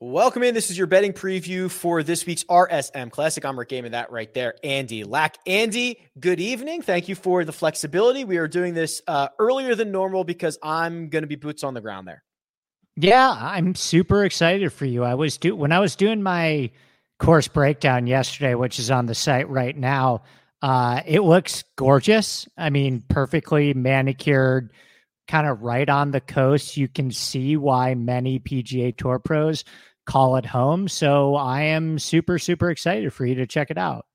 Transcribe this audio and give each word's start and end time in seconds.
Welcome 0.00 0.44
in. 0.44 0.54
This 0.54 0.70
is 0.70 0.78
your 0.78 0.86
betting 0.86 1.12
preview 1.12 1.68
for 1.68 2.04
this 2.04 2.24
week's 2.24 2.44
RSM 2.44 3.10
Classic. 3.10 3.44
I'm 3.44 3.58
Rick 3.58 3.70
Gehman, 3.70 3.90
that 3.90 4.12
right 4.12 4.32
there. 4.32 4.54
Andy 4.62 5.02
Lack. 5.02 5.38
Andy, 5.44 5.98
good 6.20 6.38
evening. 6.38 6.82
Thank 6.82 7.08
you 7.08 7.16
for 7.16 7.44
the 7.44 7.52
flexibility. 7.52 8.22
We 8.22 8.36
are 8.36 8.46
doing 8.46 8.74
this 8.74 9.02
uh, 9.08 9.30
earlier 9.40 9.74
than 9.74 9.90
normal 9.90 10.22
because 10.22 10.56
I'm 10.62 11.08
going 11.08 11.22
to 11.24 11.26
be 11.26 11.34
boots 11.34 11.64
on 11.64 11.74
the 11.74 11.80
ground 11.80 12.06
there. 12.06 12.22
Yeah, 12.94 13.28
I'm 13.28 13.74
super 13.74 14.24
excited 14.24 14.72
for 14.72 14.84
you. 14.84 15.02
I 15.02 15.14
was 15.14 15.36
do 15.36 15.56
when 15.56 15.72
I 15.72 15.80
was 15.80 15.96
doing 15.96 16.22
my 16.22 16.70
course 17.18 17.48
breakdown 17.48 18.06
yesterday, 18.06 18.54
which 18.54 18.78
is 18.78 18.92
on 18.92 19.06
the 19.06 19.16
site 19.16 19.48
right 19.48 19.76
now. 19.76 20.22
Uh, 20.62 21.00
it 21.06 21.22
looks 21.22 21.64
gorgeous. 21.74 22.46
I 22.56 22.70
mean, 22.70 23.02
perfectly 23.08 23.74
manicured, 23.74 24.70
kind 25.26 25.48
of 25.48 25.62
right 25.62 25.88
on 25.88 26.12
the 26.12 26.20
coast. 26.20 26.76
You 26.76 26.86
can 26.86 27.10
see 27.10 27.56
why 27.56 27.96
many 27.96 28.38
PGA 28.38 28.96
Tour 28.96 29.18
pros 29.18 29.64
call 30.08 30.36
it 30.36 30.46
home. 30.46 30.88
So 30.88 31.36
I 31.36 31.62
am 31.62 31.98
super, 31.98 32.38
super 32.38 32.70
excited 32.70 33.12
for 33.12 33.26
you 33.26 33.36
to 33.36 33.46
check 33.46 33.70
it 33.70 33.78
out. 33.78 34.06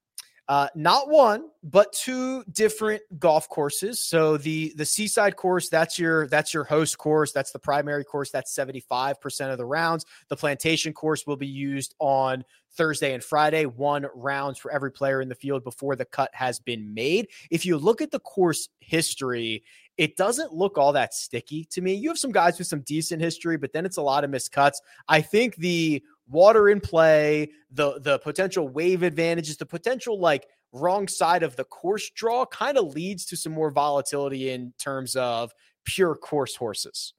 Uh, 0.50 0.68
not 0.76 1.10
one, 1.10 1.50
but 1.64 1.94
two 1.94 2.44
different 2.52 3.02
golf 3.18 3.48
courses. 3.48 4.02
So 4.02 4.36
the 4.36 4.74
the 4.76 4.86
Seaside 4.86 5.38
course, 5.38 5.70
that's 5.70 5.98
your 5.98 6.28
that's 6.28 6.54
your 6.54 6.66
host 6.66 6.98
course. 6.98 7.32
That's 7.32 7.52
the 7.52 7.60
primary 7.60 8.04
course. 8.04 8.30
That's 8.30 8.54
seventy 8.54 8.82
five 8.82 9.22
percent 9.22 9.52
of 9.52 9.58
the 9.58 9.66
rounds. 9.66 10.06
The 10.28 10.36
Plantation 10.36 10.92
course 10.92 11.26
will 11.26 11.38
be 11.38 11.48
used 11.48 11.96
on 12.00 12.44
Thursday 12.76 13.14
and 13.14 13.24
Friday, 13.24 13.66
one 13.66 14.08
rounds 14.16 14.60
for 14.60 14.72
every 14.72 14.92
player 14.92 15.22
in 15.22 15.30
the 15.30 15.36
field 15.36 15.64
before 15.64 15.96
the 15.96 16.06
cut 16.06 16.32
has 16.34 16.60
been 16.60 16.94
made. 16.94 17.28
If 17.50 17.66
you 17.66 17.78
look 17.78 18.02
at 18.02 18.12
the 18.12 18.20
course 18.20 18.68
history, 18.80 19.64
it 19.98 20.18
doesn't 20.18 20.54
look 20.54 20.78
all 20.78 20.92
that 20.94 21.14
sticky 21.14 21.66
to 21.66 21.82
me. 21.82 21.94
You 21.94 22.10
have 22.10 22.18
some 22.18 22.32
guys 22.32 22.58
with 22.58 22.68
some 22.68 22.82
decent 22.82 23.22
history, 23.22 23.58
but 23.58 23.74
then 23.74 23.86
it's 23.86 23.98
a 23.98 24.02
lot 24.02 24.24
of 24.24 24.32
miscuts. 24.32 24.78
I 25.08 25.22
think 25.22 25.56
the 25.58 26.04
water 26.28 26.70
in 26.70 26.80
play, 26.80 27.52
the 27.72 28.00
the 28.00 28.20
potential 28.20 28.68
wave 28.68 29.04
advantages, 29.04 29.58
the 29.58 29.66
potential 29.66 30.20
like 30.20 30.48
wrong 30.72 31.08
side 31.08 31.44
of 31.44 31.56
the 31.56 31.64
course 31.64 32.10
draw 32.12 32.46
kind 32.46 32.78
of 32.78 32.94
leads 32.96 33.26
to 33.26 33.38
some 33.38 33.54
more 33.54 33.70
volatility 33.72 34.50
in 34.50 34.74
terms 34.80 35.16
of 35.16 35.54
pure 35.86 36.16
course 36.16 36.56
horses. 36.56 37.14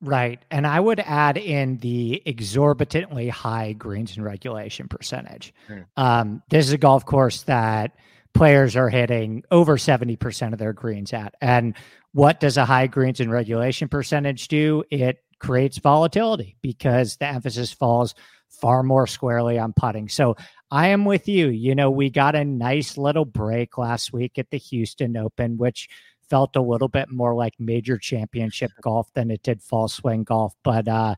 Right. 0.00 0.42
And 0.50 0.66
I 0.66 0.78
would 0.78 1.00
add 1.00 1.38
in 1.38 1.78
the 1.78 2.22
exorbitantly 2.26 3.28
high 3.28 3.72
greens 3.72 4.16
and 4.16 4.24
regulation 4.24 4.88
percentage. 4.88 5.54
Mm. 5.68 5.86
Um, 5.96 6.42
this 6.50 6.66
is 6.66 6.72
a 6.72 6.78
golf 6.78 7.06
course 7.06 7.42
that 7.44 7.96
players 8.34 8.76
are 8.76 8.90
hitting 8.90 9.42
over 9.50 9.76
70% 9.76 10.52
of 10.52 10.58
their 10.58 10.74
greens 10.74 11.12
at. 11.14 11.34
And 11.40 11.74
what 12.12 12.40
does 12.40 12.58
a 12.58 12.66
high 12.66 12.86
greens 12.86 13.20
and 13.20 13.30
regulation 13.30 13.88
percentage 13.88 14.48
do? 14.48 14.84
It 14.90 15.18
creates 15.38 15.78
volatility 15.78 16.56
because 16.60 17.16
the 17.16 17.26
emphasis 17.26 17.72
falls 17.72 18.14
far 18.50 18.82
more 18.82 19.06
squarely 19.06 19.58
on 19.58 19.72
putting. 19.72 20.08
So 20.08 20.36
I 20.70 20.88
am 20.88 21.04
with 21.04 21.28
you. 21.28 21.48
You 21.48 21.74
know, 21.74 21.90
we 21.90 22.10
got 22.10 22.34
a 22.34 22.44
nice 22.44 22.96
little 22.96 23.24
break 23.24 23.78
last 23.78 24.12
week 24.12 24.38
at 24.38 24.50
the 24.50 24.58
Houston 24.58 25.16
Open, 25.16 25.56
which 25.56 25.88
felt 26.28 26.56
a 26.56 26.62
little 26.62 26.88
bit 26.88 27.10
more 27.10 27.34
like 27.34 27.54
major 27.58 27.98
championship 27.98 28.72
golf 28.80 29.08
than 29.14 29.30
it 29.30 29.42
did 29.42 29.62
fall 29.62 29.88
swing 29.88 30.24
golf. 30.24 30.54
But 30.64 30.88
uh, 30.88 31.14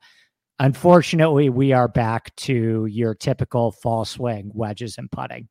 unfortunately, 0.58 1.48
we 1.48 1.72
are 1.72 1.88
back 1.88 2.34
to 2.36 2.86
your 2.86 3.14
typical 3.14 3.72
fall 3.72 4.04
swing 4.04 4.50
wedges 4.52 4.98
and 4.98 5.10
putting. 5.10 5.48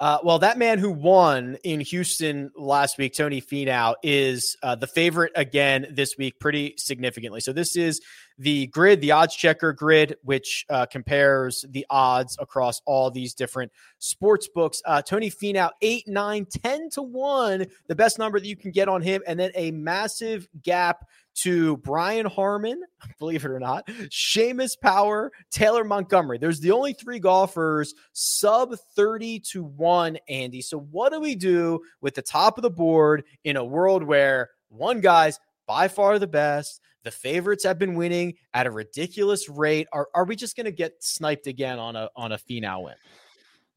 Uh, 0.00 0.18
well, 0.24 0.40
that 0.40 0.58
man 0.58 0.78
who 0.78 0.90
won 0.90 1.56
in 1.62 1.78
Houston 1.78 2.50
last 2.56 2.98
week, 2.98 3.14
Tony 3.14 3.40
Finau, 3.40 3.94
is 4.02 4.56
uh, 4.62 4.74
the 4.74 4.88
favorite 4.88 5.30
again 5.36 5.86
this 5.92 6.16
week 6.18 6.40
pretty 6.40 6.74
significantly. 6.76 7.40
So 7.40 7.52
this 7.52 7.76
is 7.76 8.00
the 8.36 8.66
grid, 8.66 9.00
the 9.00 9.12
odds 9.12 9.36
checker 9.36 9.72
grid, 9.72 10.16
which 10.22 10.66
uh, 10.68 10.86
compares 10.86 11.64
the 11.68 11.86
odds 11.90 12.36
across 12.40 12.82
all 12.86 13.10
these 13.10 13.34
different 13.34 13.70
sports 14.00 14.48
books. 14.48 14.82
Uh, 14.84 15.00
Tony 15.00 15.30
Finau, 15.30 15.70
8, 15.80 16.08
9, 16.08 16.46
10 16.46 16.90
to 16.90 17.02
1, 17.02 17.66
the 17.86 17.94
best 17.94 18.18
number 18.18 18.40
that 18.40 18.46
you 18.46 18.56
can 18.56 18.72
get 18.72 18.88
on 18.88 19.00
him. 19.00 19.22
And 19.28 19.38
then 19.38 19.52
a 19.54 19.70
massive 19.70 20.48
gap 20.62 21.06
to 21.34 21.76
Brian 21.78 22.26
Harman, 22.26 22.82
believe 23.18 23.44
it 23.44 23.50
or 23.50 23.60
not, 23.60 23.86
Seamus 23.86 24.78
Power, 24.80 25.32
Taylor 25.50 25.84
Montgomery. 25.84 26.38
There's 26.38 26.60
the 26.60 26.70
only 26.70 26.92
three 26.92 27.18
golfers 27.18 27.94
sub 28.12 28.74
30 28.96 29.40
to 29.50 29.64
1, 29.64 30.18
Andy. 30.28 30.62
So, 30.62 30.78
what 30.78 31.12
do 31.12 31.20
we 31.20 31.34
do 31.34 31.80
with 32.00 32.14
the 32.14 32.22
top 32.22 32.58
of 32.58 32.62
the 32.62 32.70
board 32.70 33.24
in 33.44 33.56
a 33.56 33.64
world 33.64 34.02
where 34.02 34.50
one 34.68 35.00
guy's 35.00 35.38
by 35.66 35.88
far 35.88 36.18
the 36.18 36.26
best? 36.26 36.80
The 37.04 37.10
favorites 37.10 37.64
have 37.64 37.78
been 37.78 37.94
winning 37.94 38.34
at 38.54 38.66
a 38.66 38.70
ridiculous 38.70 39.48
rate. 39.48 39.86
Are, 39.92 40.08
are 40.14 40.24
we 40.24 40.36
just 40.36 40.56
going 40.56 40.64
to 40.64 40.72
get 40.72 41.04
sniped 41.04 41.46
again 41.46 41.78
on 41.78 41.96
a 41.96 42.08
on 42.16 42.32
a 42.32 42.38
Finau 42.38 42.84
win? 42.84 42.94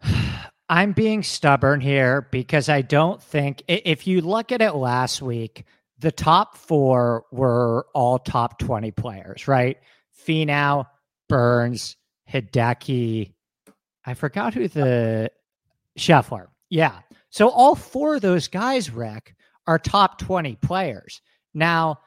I'm 0.70 0.92
being 0.92 1.24
stubborn 1.24 1.80
here 1.80 2.28
because 2.32 2.68
I 2.68 2.82
don't 2.82 3.24
think 3.24 3.64
if 3.68 4.06
you 4.06 4.22
look 4.22 4.52
at 4.52 4.62
it 4.62 4.74
last 4.74 5.22
week, 5.22 5.66
the 6.00 6.12
top 6.12 6.58
four 6.58 7.26
were 7.32 7.88
all 7.94 8.20
top 8.20 8.60
20 8.60 8.92
players, 8.92 9.48
right? 9.48 9.78
Finau, 10.26 10.86
Burns, 11.28 11.98
Hideki. 12.32 13.34
I 14.06 14.14
forgot 14.14 14.54
who 14.54 14.68
the 14.68 15.32
Scheffler. 15.98 16.48
Yeah. 16.70 17.00
So 17.30 17.50
all 17.50 17.76
four 17.76 18.16
of 18.16 18.22
those 18.22 18.48
guys, 18.48 18.90
Rick, 18.90 19.36
are 19.66 19.80
top 19.80 20.20
20 20.20 20.56
players. 20.58 21.22
Now, 21.54 22.00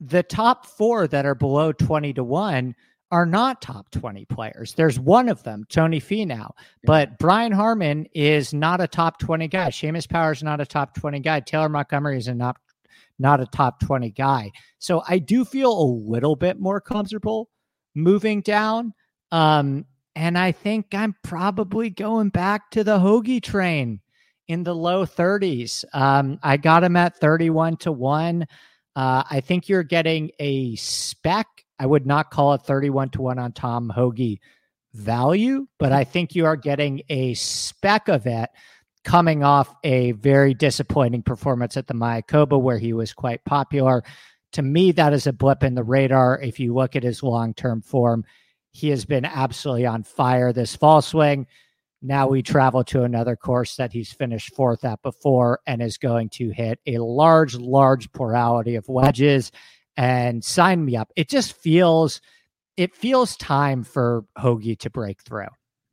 the 0.00 0.22
top 0.22 0.66
four 0.66 1.06
that 1.08 1.26
are 1.26 1.34
below 1.34 1.72
20 1.72 2.12
to 2.14 2.24
1 2.24 2.74
are 3.10 3.26
not 3.26 3.62
top 3.62 3.90
20 3.90 4.26
players. 4.26 4.74
There's 4.74 5.00
one 5.00 5.28
of 5.28 5.42
them, 5.42 5.64
Tony 5.70 6.00
Finau, 6.00 6.50
but 6.84 7.18
Brian 7.18 7.52
Harman 7.52 8.06
is 8.14 8.52
not 8.52 8.80
a 8.80 8.86
top 8.86 9.18
20 9.18 9.48
guy. 9.48 9.68
Seamus 9.70 10.08
Power 10.08 10.32
is 10.32 10.42
not 10.42 10.60
a 10.60 10.66
top 10.66 10.94
20 10.94 11.20
guy. 11.20 11.40
Taylor 11.40 11.68
Montgomery 11.68 12.18
is 12.18 12.28
a 12.28 12.34
not 12.34 12.58
not 13.18 13.40
a 13.40 13.46
top 13.46 13.80
20 13.80 14.10
guy. 14.10 14.50
So 14.78 15.02
I 15.08 15.18
do 15.18 15.44
feel 15.44 15.72
a 15.72 15.92
little 16.08 16.36
bit 16.36 16.60
more 16.60 16.80
comfortable 16.80 17.50
moving 17.94 18.40
down. 18.40 18.94
Um, 19.32 19.86
and 20.14 20.36
I 20.38 20.52
think 20.52 20.94
I'm 20.94 21.14
probably 21.22 21.90
going 21.90 22.30
back 22.30 22.70
to 22.72 22.84
the 22.84 22.98
Hoge 22.98 23.40
train 23.42 24.00
in 24.48 24.64
the 24.64 24.74
low 24.74 25.04
30s. 25.04 25.84
Um, 25.92 26.38
I 26.42 26.56
got 26.56 26.84
him 26.84 26.96
at 26.96 27.18
31 27.20 27.76
to 27.78 27.92
1. 27.92 28.46
Uh, 28.96 29.22
I 29.30 29.40
think 29.40 29.68
you're 29.68 29.82
getting 29.82 30.30
a 30.40 30.74
spec. 30.76 31.46
I 31.78 31.86
would 31.86 32.06
not 32.06 32.30
call 32.30 32.54
it 32.54 32.62
31 32.62 33.10
to 33.10 33.22
1 33.22 33.38
on 33.38 33.52
Tom 33.52 33.88
Hoge 33.88 34.40
value, 34.94 35.66
but 35.78 35.92
I 35.92 36.02
think 36.02 36.34
you 36.34 36.46
are 36.46 36.56
getting 36.56 37.02
a 37.08 37.34
spec 37.34 38.08
of 38.08 38.26
it 38.26 38.50
coming 39.04 39.42
off 39.42 39.74
a 39.84 40.12
very 40.12 40.54
disappointing 40.54 41.22
performance 41.22 41.76
at 41.76 41.86
the 41.86 41.94
Mayakoba, 41.94 42.60
where 42.60 42.78
he 42.78 42.92
was 42.92 43.12
quite 43.12 43.44
popular. 43.44 44.02
To 44.52 44.62
me, 44.62 44.92
that 44.92 45.12
is 45.12 45.26
a 45.26 45.32
blip 45.32 45.62
in 45.62 45.74
the 45.74 45.84
radar. 45.84 46.40
If 46.40 46.58
you 46.58 46.74
look 46.74 46.96
at 46.96 47.02
his 47.02 47.22
long 47.22 47.54
term 47.54 47.82
form, 47.82 48.24
he 48.70 48.88
has 48.90 49.04
been 49.04 49.24
absolutely 49.24 49.86
on 49.86 50.02
fire 50.02 50.52
this 50.52 50.76
fall 50.76 51.02
swing. 51.02 51.46
Now 52.00 52.28
we 52.28 52.42
travel 52.42 52.84
to 52.84 53.02
another 53.02 53.34
course 53.34 53.76
that 53.76 53.92
he's 53.92 54.12
finished 54.12 54.54
fourth 54.54 54.84
at 54.84 55.02
before 55.02 55.60
and 55.66 55.82
is 55.82 55.98
going 55.98 56.28
to 56.30 56.50
hit 56.50 56.78
a 56.86 56.98
large, 56.98 57.56
large 57.56 58.12
plurality 58.12 58.76
of 58.76 58.88
wedges 58.88 59.50
and 59.96 60.44
sign 60.44 60.84
me 60.84 60.96
up. 60.96 61.10
It 61.16 61.28
just 61.28 61.54
feels 61.54 62.20
it 62.76 62.94
feels 62.94 63.36
time 63.36 63.82
for 63.82 64.24
Hoge 64.36 64.78
to 64.78 64.90
break 64.90 65.20
through. 65.22 65.48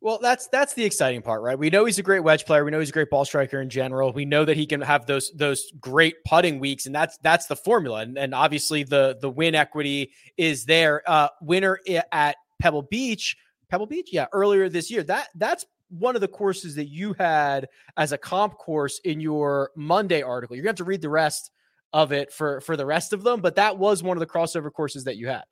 Well, 0.05 0.19
that's 0.21 0.45
that's 0.49 0.75
the 0.75 0.85
exciting 0.85 1.23
part, 1.23 1.41
right? 1.41 1.57
We 1.57 1.71
know 1.71 1.85
he's 1.85 1.97
a 1.97 2.03
great 2.03 2.19
wedge 2.19 2.45
player. 2.45 2.63
We 2.63 2.69
know 2.69 2.79
he's 2.79 2.89
a 2.89 2.93
great 2.93 3.09
ball 3.09 3.25
striker 3.25 3.59
in 3.59 3.71
general. 3.71 4.13
We 4.13 4.23
know 4.23 4.45
that 4.45 4.55
he 4.55 4.67
can 4.67 4.79
have 4.81 5.07
those 5.07 5.31
those 5.31 5.66
great 5.79 6.23
putting 6.25 6.59
weeks, 6.59 6.85
and 6.85 6.93
that's 6.93 7.17
that's 7.23 7.47
the 7.47 7.55
formula. 7.55 8.01
And, 8.01 8.16
and 8.16 8.35
obviously, 8.35 8.83
the 8.83 9.17
the 9.19 9.31
win 9.31 9.55
equity 9.55 10.11
is 10.38 10.66
there. 10.66 11.01
Uh, 11.07 11.29
winner 11.41 11.79
at 12.11 12.35
Pebble 12.61 12.83
Beach, 12.83 13.35
Pebble 13.71 13.88
Beach, 13.88 14.09
yeah, 14.11 14.28
earlier 14.31 14.69
this 14.69 14.91
year. 14.91 15.02
That 15.02 15.29
that's 15.34 15.66
one 15.90 16.13
of 16.13 16.22
the 16.22 16.28
courses 16.28 16.75
that 16.75 16.87
you 16.87 17.16
had 17.17 17.67
as 17.97 18.11
a 18.11 18.17
comp 18.19 18.59
course 18.59 18.99
in 19.05 19.19
your 19.19 19.72
Monday 19.75 20.22
article. 20.22 20.55
You're 20.55 20.66
gonna 20.66 20.73
have 20.73 20.75
to 20.75 20.84
read 20.84 21.02
the 21.02 21.09
rest 21.09 21.49
of 21.93 22.11
it 22.11 22.31
for 22.31 22.61
for 22.61 22.78
the 22.78 22.85
rest 22.85 23.11
of 23.11 23.23
them, 23.23 23.41
but 23.41 23.55
that 23.55 23.79
was 23.79 24.03
one 24.03 24.17
of 24.17 24.19
the 24.19 24.28
crossover 24.28 24.72
courses 24.72 25.05
that 25.05 25.17
you 25.17 25.29
had. 25.29 25.46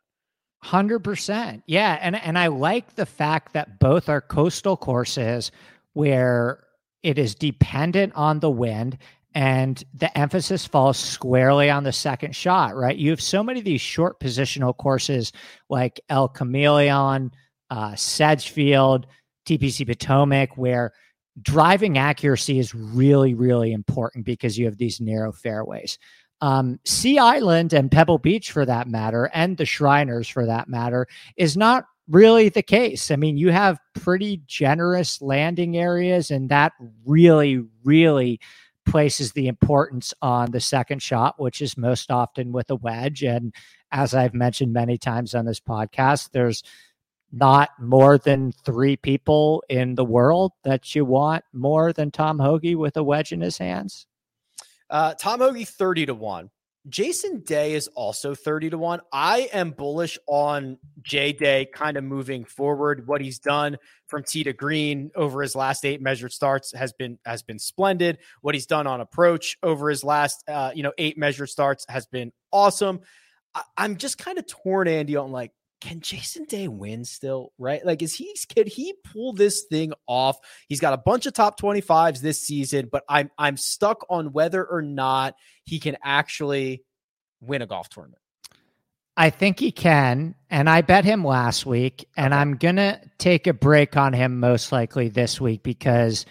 Hundred 0.63 0.99
percent, 0.99 1.61
yeah, 1.67 1.99
and 2.01 2.15
and 2.15 2.39
I 2.39 2.47
like 2.47 2.95
the 2.95 3.05
fact 3.05 3.51
that 3.51 3.79
both 3.79 4.07
are 4.07 4.21
coastal 4.21 4.77
courses 4.77 5.51
where 5.91 6.63
it 7.03 7.19
is 7.19 7.35
dependent 7.35 8.13
on 8.15 8.39
the 8.39 8.49
wind 8.49 8.97
and 9.35 9.83
the 9.93 10.17
emphasis 10.17 10.65
falls 10.65 10.97
squarely 10.97 11.69
on 11.69 11.83
the 11.83 11.91
second 11.91 12.33
shot. 12.33 12.77
Right, 12.77 12.95
you 12.95 13.09
have 13.09 13.19
so 13.19 13.43
many 13.43 13.59
of 13.59 13.65
these 13.65 13.81
short 13.81 14.21
positional 14.21 14.75
courses 14.77 15.33
like 15.69 15.99
El 16.07 16.29
Chameleon, 16.29 17.33
uh, 17.69 17.93
Sedgefield, 17.95 19.05
TPC 19.45 19.85
Potomac, 19.85 20.55
where 20.55 20.93
driving 21.41 21.97
accuracy 21.97 22.57
is 22.57 22.73
really 22.73 23.33
really 23.33 23.73
important 23.73 24.25
because 24.25 24.57
you 24.57 24.63
have 24.63 24.77
these 24.77 25.01
narrow 25.01 25.33
fairways. 25.33 25.99
Um, 26.43 26.77
sea 26.83 27.19
Island 27.19 27.71
and 27.71 27.89
Pebble 27.89 28.17
Beach, 28.17 28.51
for 28.51 28.65
that 28.65 28.89
matter, 28.89 29.31
and 29.33 29.55
the 29.55 29.65
Shriners, 29.65 30.27
for 30.27 30.45
that 30.45 30.67
matter, 30.67 31.07
is 31.37 31.55
not 31.55 31.85
really 32.09 32.49
the 32.49 32.61
case. 32.61 33.11
I 33.11 33.15
mean, 33.15 33.37
you 33.37 33.49
have 33.49 33.79
pretty 33.93 34.41
generous 34.45 35.21
landing 35.21 35.77
areas, 35.77 36.31
and 36.31 36.49
that 36.49 36.73
really, 37.05 37.63
really 37.85 38.41
places 38.85 39.31
the 39.31 39.47
importance 39.47 40.13
on 40.21 40.51
the 40.51 40.59
second 40.59 41.01
shot, 41.01 41.39
which 41.39 41.61
is 41.61 41.77
most 41.77 42.11
often 42.11 42.51
with 42.51 42.69
a 42.69 42.75
wedge. 42.75 43.23
And 43.23 43.55
as 43.93 44.13
I've 44.13 44.33
mentioned 44.33 44.73
many 44.73 44.97
times 44.97 45.33
on 45.33 45.45
this 45.45 45.61
podcast, 45.61 46.31
there's 46.33 46.61
not 47.31 47.69
more 47.79 48.17
than 48.17 48.51
three 48.51 48.97
people 48.97 49.63
in 49.69 49.95
the 49.95 50.03
world 50.03 50.51
that 50.65 50.93
you 50.93 51.05
want 51.05 51.45
more 51.53 51.93
than 51.93 52.11
Tom 52.11 52.37
Hoge 52.37 52.75
with 52.75 52.97
a 52.97 53.03
wedge 53.03 53.31
in 53.31 53.39
his 53.39 53.57
hands. 53.57 54.07
Uh, 54.93 55.15
Tom 55.15 55.39
Hoge 55.39 55.67
30 55.67 56.05
to 56.05 56.13
1. 56.13 56.51
Jason 56.87 57.39
Day 57.39 57.73
is 57.73 57.87
also 57.95 58.35
30 58.35 58.69
to 58.71 58.77
1. 58.77 59.01
I 59.11 59.49
am 59.51 59.71
bullish 59.71 60.19
on 60.27 60.77
J 61.01 61.33
Day 61.33 61.65
kind 61.73 61.97
of 61.97 62.03
moving 62.03 62.45
forward. 62.45 63.07
What 63.07 63.19
he's 63.19 63.39
done 63.39 63.77
from 64.05 64.23
tee 64.23 64.43
to 64.43 64.53
green 64.53 65.09
over 65.15 65.41
his 65.41 65.55
last 65.55 65.83
eight 65.83 65.99
measured 65.99 66.31
starts 66.31 66.73
has 66.73 66.93
been 66.93 67.17
has 67.25 67.41
been 67.41 67.57
splendid. 67.57 68.19
What 68.41 68.53
he's 68.53 68.67
done 68.67 68.85
on 68.85 69.01
approach 69.01 69.57
over 69.63 69.89
his 69.89 70.03
last 70.03 70.43
uh, 70.47 70.71
you 70.75 70.83
know 70.83 70.91
eight 70.99 71.17
measured 71.17 71.49
starts 71.49 71.85
has 71.89 72.05
been 72.05 72.31
awesome. 72.51 72.99
I, 73.55 73.63
I'm 73.77 73.97
just 73.97 74.19
kind 74.19 74.37
of 74.37 74.45
torn, 74.45 74.87
Andy, 74.87 75.15
on 75.15 75.31
like 75.31 75.53
can 75.83 75.99
Jason 75.99 76.45
Day 76.45 76.67
win 76.69 77.03
still? 77.03 77.51
Right? 77.57 77.85
Like, 77.85 78.01
is 78.01 78.13
he 78.13 78.33
could 78.55 78.67
he 78.67 78.93
pull 79.03 79.33
this 79.33 79.65
thing 79.69 79.91
off? 80.07 80.37
He's 80.69 80.79
got 80.79 80.93
a 80.93 80.97
bunch 80.97 81.25
of 81.25 81.33
top 81.33 81.59
25s 81.59 82.19
this 82.19 82.41
season, 82.41 82.87
but 82.91 83.03
I'm 83.09 83.29
I'm 83.37 83.57
stuck 83.57 84.05
on 84.09 84.31
whether 84.31 84.65
or 84.65 84.81
not 84.81 85.35
he 85.65 85.79
can 85.79 85.97
actually 86.01 86.83
win 87.41 87.61
a 87.61 87.67
golf 87.67 87.89
tournament. 87.89 88.21
I 89.15 89.29
think 89.29 89.59
he 89.59 89.71
can, 89.71 90.35
and 90.49 90.69
I 90.69 90.81
bet 90.81 91.05
him 91.05 91.23
last 91.23 91.65
week, 91.65 92.07
and. 92.15 92.33
I'm 92.33 92.55
gonna 92.55 92.99
take 93.17 93.45
a 93.45 93.53
break 93.53 93.97
on 93.97 94.13
him 94.13 94.39
most 94.39 94.71
likely 94.71 95.09
this 95.09 95.39
week 95.39 95.61
because 95.63 96.25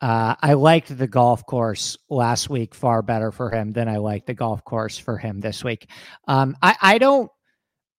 uh, 0.00 0.34
I 0.42 0.52
liked 0.52 0.96
the 0.96 1.06
golf 1.06 1.46
course 1.46 1.96
last 2.10 2.50
week 2.50 2.74
far 2.74 3.00
better 3.00 3.32
for 3.32 3.50
him 3.50 3.72
than 3.72 3.88
I 3.88 3.96
liked 3.96 4.26
the 4.26 4.34
golf 4.34 4.62
course 4.64 4.98
for 4.98 5.16
him 5.16 5.40
this 5.40 5.64
week. 5.64 5.88
Um, 6.28 6.56
I, 6.60 6.76
I 6.82 6.98
don't 6.98 7.30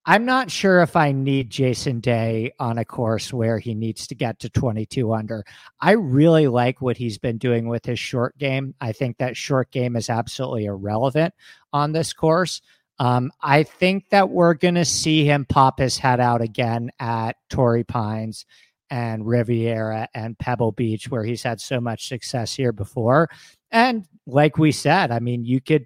I'm 0.09 0.23
not 0.23 0.49
sure 0.49 0.81
if 0.81 0.95
I 0.95 1.11
need 1.11 1.49
Jason 1.49 1.99
Day 1.99 2.53
on 2.59 2.77
a 2.77 2.85
course 2.85 3.33
where 3.33 3.59
he 3.59 3.75
needs 3.75 4.07
to 4.07 4.15
get 4.15 4.39
to 4.39 4.49
22 4.49 5.13
under. 5.13 5.43
I 5.81 5.91
really 5.91 6.47
like 6.47 6.81
what 6.81 6.95
he's 6.95 7.17
been 7.17 7.37
doing 7.37 7.67
with 7.67 7.85
his 7.85 7.99
short 7.99 8.37
game. 8.37 8.73
I 8.79 8.93
think 8.93 9.17
that 9.17 9.35
short 9.35 9.69
game 9.69 9.97
is 9.97 10.09
absolutely 10.09 10.63
irrelevant 10.63 11.33
on 11.73 11.91
this 11.91 12.13
course. 12.13 12.61
Um, 12.99 13.33
I 13.41 13.63
think 13.63 14.09
that 14.09 14.29
we're 14.29 14.53
going 14.53 14.75
to 14.75 14.85
see 14.85 15.25
him 15.25 15.43
pop 15.43 15.77
his 15.77 15.97
head 15.97 16.21
out 16.21 16.39
again 16.39 16.89
at 17.01 17.35
Torrey 17.49 17.83
Pines 17.83 18.45
and 18.89 19.27
Riviera 19.27 20.07
and 20.13 20.39
Pebble 20.39 20.71
Beach, 20.71 21.11
where 21.11 21.25
he's 21.25 21.43
had 21.43 21.59
so 21.59 21.81
much 21.81 22.07
success 22.07 22.55
here 22.55 22.71
before. 22.71 23.29
And 23.71 24.05
like 24.25 24.57
we 24.57 24.71
said, 24.71 25.11
I 25.11 25.19
mean, 25.19 25.43
you 25.43 25.59
could 25.59 25.85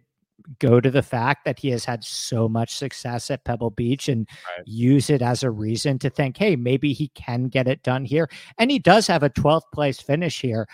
go 0.59 0.79
to 0.79 0.91
the 0.91 1.01
fact 1.01 1.45
that 1.45 1.59
he 1.59 1.69
has 1.69 1.85
had 1.85 2.03
so 2.03 2.47
much 2.47 2.75
success 2.75 3.31
at 3.31 3.43
Pebble 3.43 3.69
Beach 3.71 4.09
and 4.09 4.27
right. 4.57 4.67
use 4.67 5.09
it 5.09 5.21
as 5.21 5.43
a 5.43 5.51
reason 5.51 5.99
to 5.99 6.09
think, 6.09 6.37
hey, 6.37 6.55
maybe 6.55 6.93
he 6.93 7.09
can 7.09 7.45
get 7.45 7.67
it 7.67 7.83
done 7.83 8.05
here. 8.05 8.29
And 8.57 8.71
he 8.71 8.79
does 8.79 9.07
have 9.07 9.23
a 9.23 9.29
12th 9.29 9.71
place 9.73 9.99
finish 9.99 10.41
here. 10.41 10.67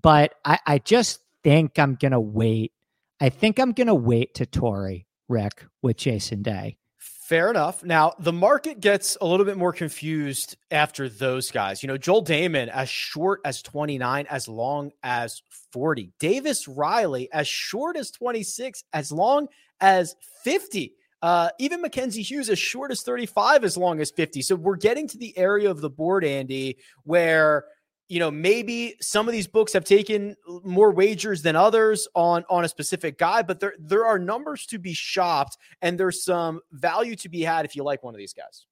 But 0.00 0.34
I, 0.44 0.58
I 0.66 0.78
just 0.78 1.20
think 1.42 1.78
I'm 1.78 1.94
going 1.94 2.12
to 2.12 2.20
wait. 2.20 2.72
I 3.20 3.28
think 3.28 3.58
I'm 3.58 3.72
going 3.72 3.86
to 3.86 3.94
wait 3.94 4.34
to 4.34 4.46
Torrey, 4.46 5.06
Rick, 5.28 5.64
with 5.82 5.96
Jason 5.96 6.42
Day. 6.42 6.76
Fair 7.24 7.48
enough. 7.48 7.82
Now, 7.82 8.12
the 8.18 8.34
market 8.34 8.80
gets 8.80 9.16
a 9.18 9.24
little 9.24 9.46
bit 9.46 9.56
more 9.56 9.72
confused 9.72 10.58
after 10.70 11.08
those 11.08 11.50
guys. 11.50 11.82
You 11.82 11.86
know, 11.86 11.96
Joel 11.96 12.22
Dahmen 12.22 12.68
as 12.68 12.90
short 12.90 13.40
as 13.46 13.62
29, 13.62 14.26
as 14.28 14.46
long 14.46 14.90
as 15.02 15.40
40. 15.72 16.12
Davis 16.18 16.68
Riley 16.68 17.32
as 17.32 17.48
short 17.48 17.96
as 17.96 18.10
26, 18.10 18.84
as 18.92 19.10
long 19.10 19.48
as 19.80 20.16
50. 20.42 20.92
Uh, 21.22 21.48
even 21.58 21.80
Mackenzie 21.80 22.20
Hughes 22.20 22.50
as 22.50 22.58
short 22.58 22.90
as 22.90 23.00
35, 23.00 23.64
as 23.64 23.78
long 23.78 24.02
as 24.02 24.10
50. 24.10 24.42
So 24.42 24.54
we're 24.54 24.76
getting 24.76 25.08
to 25.08 25.16
the 25.16 25.32
area 25.38 25.70
of 25.70 25.80
the 25.80 25.88
board, 25.88 26.26
Andy, 26.26 26.76
where 27.04 27.64
you 28.08 28.18
know 28.20 28.30
maybe 28.30 28.96
some 29.00 29.28
of 29.28 29.32
these 29.32 29.46
books 29.46 29.72
have 29.72 29.84
taken 29.84 30.36
more 30.62 30.92
wagers 30.92 31.42
than 31.42 31.56
others 31.56 32.06
on 32.14 32.44
on 32.50 32.64
a 32.64 32.68
specific 32.68 33.18
guy 33.18 33.42
but 33.42 33.60
there 33.60 33.74
there 33.78 34.04
are 34.04 34.18
numbers 34.18 34.66
to 34.66 34.78
be 34.78 34.92
shopped 34.92 35.56
and 35.82 35.98
there's 35.98 36.24
some 36.24 36.60
value 36.72 37.16
to 37.16 37.28
be 37.28 37.42
had 37.42 37.64
if 37.64 37.74
you 37.74 37.82
like 37.82 38.02
one 38.02 38.14
of 38.14 38.18
these 38.18 38.34
guys. 38.34 38.66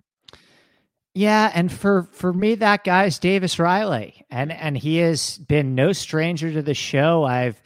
Yeah 1.15 1.51
and 1.55 1.71
for 1.71 2.09
for 2.13 2.33
me 2.33 2.55
that 2.57 2.85
guy 2.85 3.05
is 3.05 3.19
davis 3.19 3.59
riley 3.59 4.25
and 4.31 4.53
and 4.53 4.77
he 4.77 4.99
has 4.99 5.39
been 5.39 5.75
no 5.75 5.93
stranger 5.93 6.53
to 6.53 6.63
the 6.63 6.75
show. 6.75 7.25
I've 7.25 7.61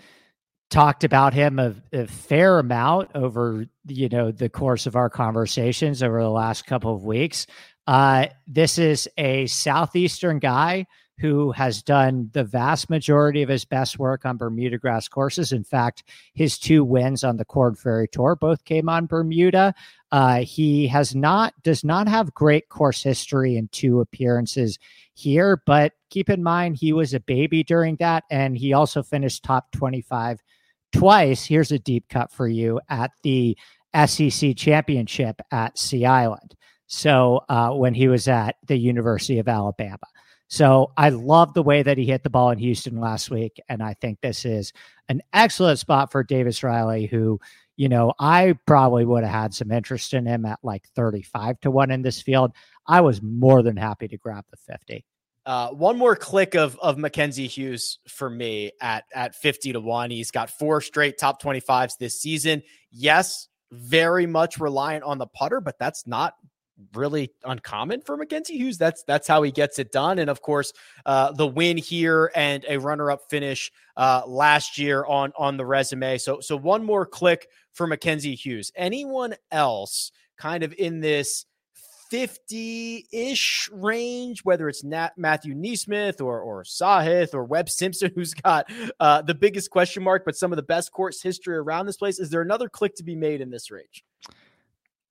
talked 0.69 1.05
about 1.05 1.33
him 1.33 1.61
a, 1.61 1.75
a 1.93 2.07
fair 2.09 2.59
amount 2.59 3.11
over 3.15 3.67
you 3.87 4.09
know 4.09 4.31
the 4.31 4.49
course 4.49 4.87
of 4.87 4.97
our 4.97 5.11
conversations 5.11 6.03
over 6.03 6.23
the 6.23 6.31
last 6.31 6.67
couple 6.67 6.95
of 6.95 7.05
weeks. 7.05 7.47
Uh 7.89 8.27
this 8.47 8.79
is 8.79 9.09
a 9.17 9.47
southeastern 9.47 10.39
guy 10.39 10.87
who 11.19 11.51
has 11.53 11.83
done 11.83 12.31
the 12.33 12.45
vast 12.45 12.91
majority 12.91 13.43
of 13.43 13.49
his 13.49 13.65
best 13.65 13.99
work 13.99 14.27
on 14.27 14.37
Bermuda 14.37 14.79
grass 14.79 15.09
courses. 15.09 15.53
In 15.53 15.65
fact, 15.65 16.05
his 16.35 16.59
two 16.59 16.85
wins 16.85 17.25
on 17.25 17.37
the 17.37 17.45
Korn 17.45 17.75
Ferry 17.75 18.09
Tour 18.09 18.37
both 18.37 18.65
came 18.65 18.89
on 18.89 19.07
Bermuda. 19.07 19.75
Uh, 20.13 20.41
he 20.41 20.87
has 20.89 21.15
not 21.15 21.55
does 21.63 21.85
not 21.85 22.07
have 22.09 22.35
great 22.35 22.69
course 22.69 23.03
history 23.03 23.57
in 23.57 23.69
two 23.69 24.01
appearances 24.01 24.79
here, 25.15 25.63
but 25.67 25.93
keep 26.11 26.29
in 26.29 26.43
mind 26.43 26.77
he 26.77 26.93
was 26.93 27.15
a 27.15 27.21
baby 27.21 27.65
during 27.65 27.97
that, 27.97 28.25
and 28.31 28.57
he 28.57 28.73
also 28.73 29.03
finished 29.03 29.43
top 29.43 29.73
twenty 29.73 30.03
five 30.03 30.43
twice. 30.93 31.45
Here's 31.45 31.73
a 31.73 31.79
deep 31.79 32.09
cut 32.09 32.31
for 32.31 32.47
you 32.47 32.81
at 32.89 33.11
the 33.23 33.57
SEC 34.07 34.55
Championship 34.57 35.41
at 35.51 35.79
Sea 35.79 36.05
Island. 36.05 36.55
So 36.87 37.41
uh, 37.49 37.71
when 37.71 37.95
he 37.95 38.09
was 38.09 38.29
at 38.29 38.57
the 38.67 38.77
University 38.77 39.39
of 39.39 39.49
Alabama. 39.49 40.07
So 40.49 40.93
I 40.97 41.09
love 41.09 41.55
the 41.55 41.63
way 41.63 41.83
that 41.83 41.99
he 41.99 42.07
hit 42.07 42.23
the 42.23 42.31
ball 42.31 42.51
in 42.51 42.59
Houston 42.59 43.01
last 43.01 43.31
week. 43.31 43.61
And 43.69 43.83
I 43.83 43.95
think 43.95 44.21
this 44.21 44.45
is 44.45 44.73
an 45.09 45.23
excellent 45.33 45.79
spot 45.79 46.13
for 46.13 46.23
Davis 46.23 46.63
Riley, 46.63 47.07
who, 47.07 47.41
you 47.77 47.89
know, 47.89 48.13
I 48.21 48.57
probably 48.67 49.05
would 49.05 49.25
have 49.25 49.33
had 49.33 49.55
some 49.55 49.73
interest 49.73 50.15
in 50.15 50.25
him 50.25 50.45
at 50.45 50.61
like 50.63 50.87
35 50.95 51.61
to 51.61 51.71
1 51.71 51.91
in 51.91 52.03
this 52.03 52.23
field. 52.23 52.53
I 52.87 53.01
was 53.01 53.21
more 53.23 53.63
than 53.63 53.77
happy 53.77 54.07
to 54.09 54.17
grab 54.17 54.45
the 54.51 54.57
50. 54.57 55.05
Uh, 55.45 55.69
one 55.69 55.97
more 55.97 56.17
click 56.17 56.57
of 56.57 56.77
of 56.81 56.99
Mackenzie 56.99 57.47
Hughes 57.47 58.01
for 58.09 58.29
me 58.29 58.73
at 58.81 59.05
at 59.15 59.37
50 59.37 59.75
to 59.75 59.81
1. 59.81 60.11
He's 60.11 60.33
got 60.33 60.51
four 60.51 60.81
straight 60.81 61.19
top 61.19 61.41
25s 61.41 61.99
this 61.99 62.21
season. 62.21 62.65
Yes, 62.91 63.47
very 63.71 64.27
much 64.27 64.59
reliant 64.59 65.05
on 65.05 65.19
the 65.19 65.27
putter, 65.29 65.61
but 65.61 65.79
that's 65.79 66.05
not 66.05 66.35
really 66.95 67.31
uncommon 67.45 68.01
for 68.03 68.17
Mackenzie 68.17 68.57
Hughes. 68.57 68.79
That's 68.79 69.03
that's 69.05 69.27
how 69.27 69.43
he 69.43 69.51
gets 69.51 69.79
it 69.79 69.93
done. 69.93 70.19
And 70.19 70.31
of 70.31 70.43
course, 70.43 70.73
uh, 71.05 71.33
the 71.33 71.47
win 71.47 71.77
here 71.77 72.31
and 72.35 72.65
a 72.69 72.79
runner-up 72.79 73.23
finish 73.31 73.73
uh, 73.97 74.23
last 74.27 74.79
year 74.79 75.05
on 75.07 75.33
on 75.37 75.57
the 75.57 75.67
resume. 75.67 76.19
So 76.19 76.41
so 76.41 76.57
one 76.57 76.85
more 76.85 77.07
click 77.07 77.49
for 77.73 77.87
Mackenzie 77.87 78.35
Hughes. 78.35 78.73
Anyone 78.77 79.35
else 79.51 80.13
kind 80.37 80.63
of 80.63 80.73
in 80.75 81.01
this 81.01 81.47
50-ish 82.13 83.69
range, 83.73 84.45
whether 84.45 84.69
it's 84.69 84.85
Nat, 84.85 85.11
Matthew 85.17 85.55
NeSmith 85.55 86.21
or 86.21 86.41
or 86.41 86.63
Sahith 86.63 87.35
or 87.35 87.45
Webb 87.45 87.69
Simpson, 87.69 88.13
who's 88.15 88.35
got 88.35 88.71
uh, 89.01 89.23
the 89.23 89.35
biggest 89.35 89.71
question 89.71 90.03
mark, 90.03 90.25
but 90.25 90.37
some 90.37 90.53
of 90.53 90.57
the 90.57 90.63
best 90.63 90.93
course 90.93 91.23
history 91.23 91.57
around 91.57 91.87
this 91.87 91.97
place. 91.97 92.19
Is 92.19 92.31
there 92.31 92.43
another 92.43 92.69
click 92.69 92.95
to 92.97 93.03
be 93.03 93.17
made 93.17 93.41
in 93.41 93.51
this 93.51 93.71
range? 93.71 94.05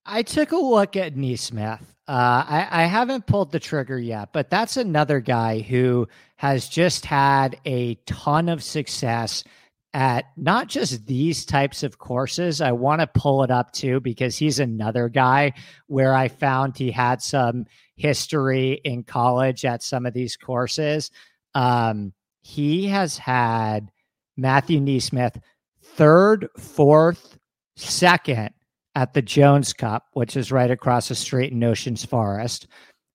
I 0.05 0.21
took 0.21 0.51
a 0.51 0.57
look 0.57 0.95
at 0.95 1.15
NeSmith. 1.15 1.81
Uh, 2.07 2.45
I, 2.47 2.67
I 2.69 2.85
haven't 2.85 3.25
pulled 3.25 3.51
the 3.51 3.59
trigger 3.59 3.97
yet, 3.97 4.29
but 4.31 4.49
that's 4.49 4.77
another 4.77 5.19
guy 5.19 5.59
who 5.59 6.07
has 6.35 6.69
just 6.69 7.05
had 7.05 7.59
a 7.65 7.95
ton 8.05 8.47
of 8.47 8.61
success 8.61 9.43
at 9.95 10.25
not 10.37 10.67
just 10.67 11.07
these 11.07 11.45
types 11.45 11.81
of 11.81 11.97
courses. 11.97 12.61
I 12.61 12.73
want 12.73 13.01
to 13.01 13.07
pull 13.07 13.43
it 13.43 13.49
up 13.49 13.71
too 13.71 14.01
because 14.01 14.37
he's 14.37 14.59
another 14.59 15.09
guy 15.09 15.53
where 15.87 16.13
I 16.13 16.27
found 16.27 16.77
he 16.77 16.91
had 16.91 17.21
some 17.21 17.65
history 17.95 18.73
in 18.83 19.03
college 19.03 19.65
at 19.65 19.81
some 19.81 20.05
of 20.05 20.13
these 20.13 20.35
courses. 20.35 21.09
Um, 21.55 22.13
he 22.41 22.85
has 22.87 23.17
had 23.17 23.89
Matthew 24.37 24.79
NeSmith 24.79 25.41
third, 25.81 26.49
fourth, 26.59 27.39
second 27.77 28.51
at 28.95 29.13
the 29.13 29.21
Jones 29.21 29.73
Cup, 29.73 30.07
which 30.13 30.37
is 30.37 30.51
right 30.51 30.71
across 30.71 31.09
the 31.09 31.15
street 31.15 31.51
in 31.51 31.63
Oceans 31.63 32.05
Forest. 32.05 32.67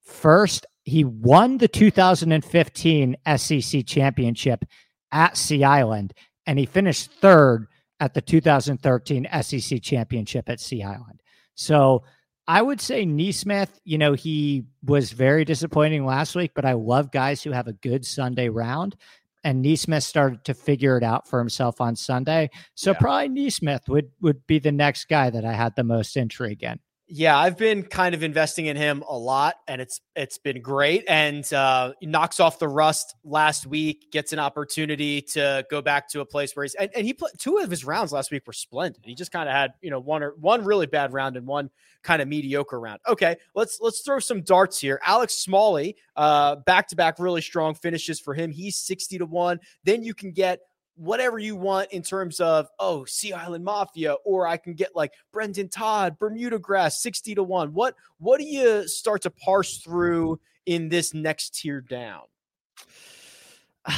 First, 0.02 0.66
he 0.84 1.04
won 1.04 1.58
the 1.58 1.68
2015 1.68 3.16
SEC 3.37 3.87
championship 3.87 4.64
at 5.12 5.37
Sea 5.37 5.64
Island, 5.64 6.12
and 6.46 6.58
he 6.58 6.66
finished 6.66 7.10
third 7.12 7.66
at 8.00 8.14
the 8.14 8.20
2013 8.20 9.28
SEC 9.42 9.82
championship 9.82 10.49
at 10.49 10.60
Sea 10.60 10.82
Island. 10.82 11.20
So 11.54 12.04
I 12.49 12.62
would 12.62 12.80
say 12.80 13.04
NeSmith, 13.04 13.68
you 13.84 13.99
know, 13.99 14.14
he 14.14 14.64
was 14.82 15.12
very 15.12 15.44
disappointing 15.44 16.04
last 16.04 16.34
week, 16.34 16.52
but 16.54 16.64
I 16.64 16.72
love 16.72 17.12
guys 17.12 17.42
who 17.42 17.52
have 17.52 17.68
a 17.68 17.75
good 17.75 18.04
Sunday 18.04 18.49
round. 18.49 18.96
And 19.42 19.64
NeSmith 19.64 20.02
started 20.02 20.44
to 20.44 20.54
figure 20.54 20.99
it 20.99 21.02
out 21.02 21.26
for 21.26 21.38
himself 21.38 21.80
on 21.80 21.97
Sunday. 21.97 22.50
So 22.75 22.90
yeah. 22.92 22.99
probably 22.99 23.28
NeSmith 23.30 23.88
would 23.88 24.11
would 24.20 24.47
be 24.47 24.59
the 24.59 24.73
next 24.73 25.06
guy 25.09 25.30
that 25.30 25.44
I 25.44 25.52
had 25.52 25.75
the 25.76 25.85
most 25.85 26.16
intrigue 26.16 26.62
in. 26.62 26.78
Yeah, 27.12 27.37
I've 27.37 27.59
been 27.59 27.83
kind 27.83 28.14
of 28.14 28.23
investing 28.23 28.67
in 28.67 28.76
him 28.76 29.02
a 29.09 29.19
lot, 29.19 29.57
and 29.67 29.81
it's 29.81 30.00
it's 30.14 30.38
been 30.38 30.62
great. 30.62 31.05
And 31.09 31.50
uh, 31.52 31.93
knocks 32.02 32.38
off 32.38 32.61
the 32.61 32.69
rust 32.69 33.17
last 33.25 33.67
week, 33.67 34.12
gets 34.12 34.33
an 34.33 34.38
opportunity 34.38 35.21
to 35.23 35.67
go 35.73 35.83
back 35.83 36.09
to 36.11 36.21
a 36.21 36.25
place 36.25 36.55
where 36.55 36.62
he's 36.62 36.75
and, 36.76 36.88
and 36.95 37.05
he 37.05 37.12
put 37.12 37.37
two 37.37 37.59
of 37.59 37.69
his 37.69 37.85
rounds 37.85 38.12
last 38.12 38.31
week 38.31 38.47
were 38.47 38.52
splendid. 38.52 39.05
He 39.05 39.17
just 39.17 39.33
kind 39.33 39.49
of 39.49 39.55
had 39.57 39.73
you 39.83 39.90
know 39.90 39.99
one 39.99 40.23
or 40.23 40.37
one 40.38 40.64
really 40.64 40.87
bad 40.87 41.12
round 41.12 41.37
and 41.37 41.49
one 41.49 41.69
kind 42.05 42.23
of 42.23 42.29
mediocre 42.29 42.79
round. 42.79 43.00
Okay, 43.09 43.35
let's 43.57 43.81
let's 43.81 44.02
throw 44.02 44.21
some 44.21 44.43
darts 44.43 44.79
here. 44.81 45.00
Alex 45.05 45.35
Smalley, 45.35 45.97
back 46.17 46.87
to 46.88 46.97
back 46.97 47.19
really 47.19 47.43
strong 47.43 47.75
finishes 47.75 48.21
for 48.21 48.35
him. 48.35 48.52
He's 48.52 48.76
sixty 48.76 49.19
to 49.19 49.26
one. 49.26 49.59
Then 49.83 50.05
you 50.05 50.14
can 50.14 50.31
get 50.31 50.61
whatever 50.97 51.38
you 51.38 51.56
want 51.56 51.90
in 51.92 52.02
terms 52.02 52.40
of 52.40 52.68
oh 52.78 53.04
Sea 53.04 53.32
Island 53.32 53.64
Mafia, 53.64 54.14
or 54.25 54.47
I 54.47 54.56
can 54.56 54.75
get 54.75 54.94
like 54.94 55.12
brendon 55.32 55.68
Todd, 55.68 56.18
Bermuda 56.18 56.59
Grass, 56.59 57.00
sixty 57.00 57.35
to 57.35 57.42
one. 57.42 57.73
What 57.73 57.94
what 58.18 58.38
do 58.38 58.44
you 58.44 58.87
start 58.88 59.23
to 59.23 59.30
parse 59.30 59.78
through 59.78 60.40
in 60.66 60.88
this 60.88 61.14
next 61.14 61.54
tier 61.54 61.80
down? 61.80 62.23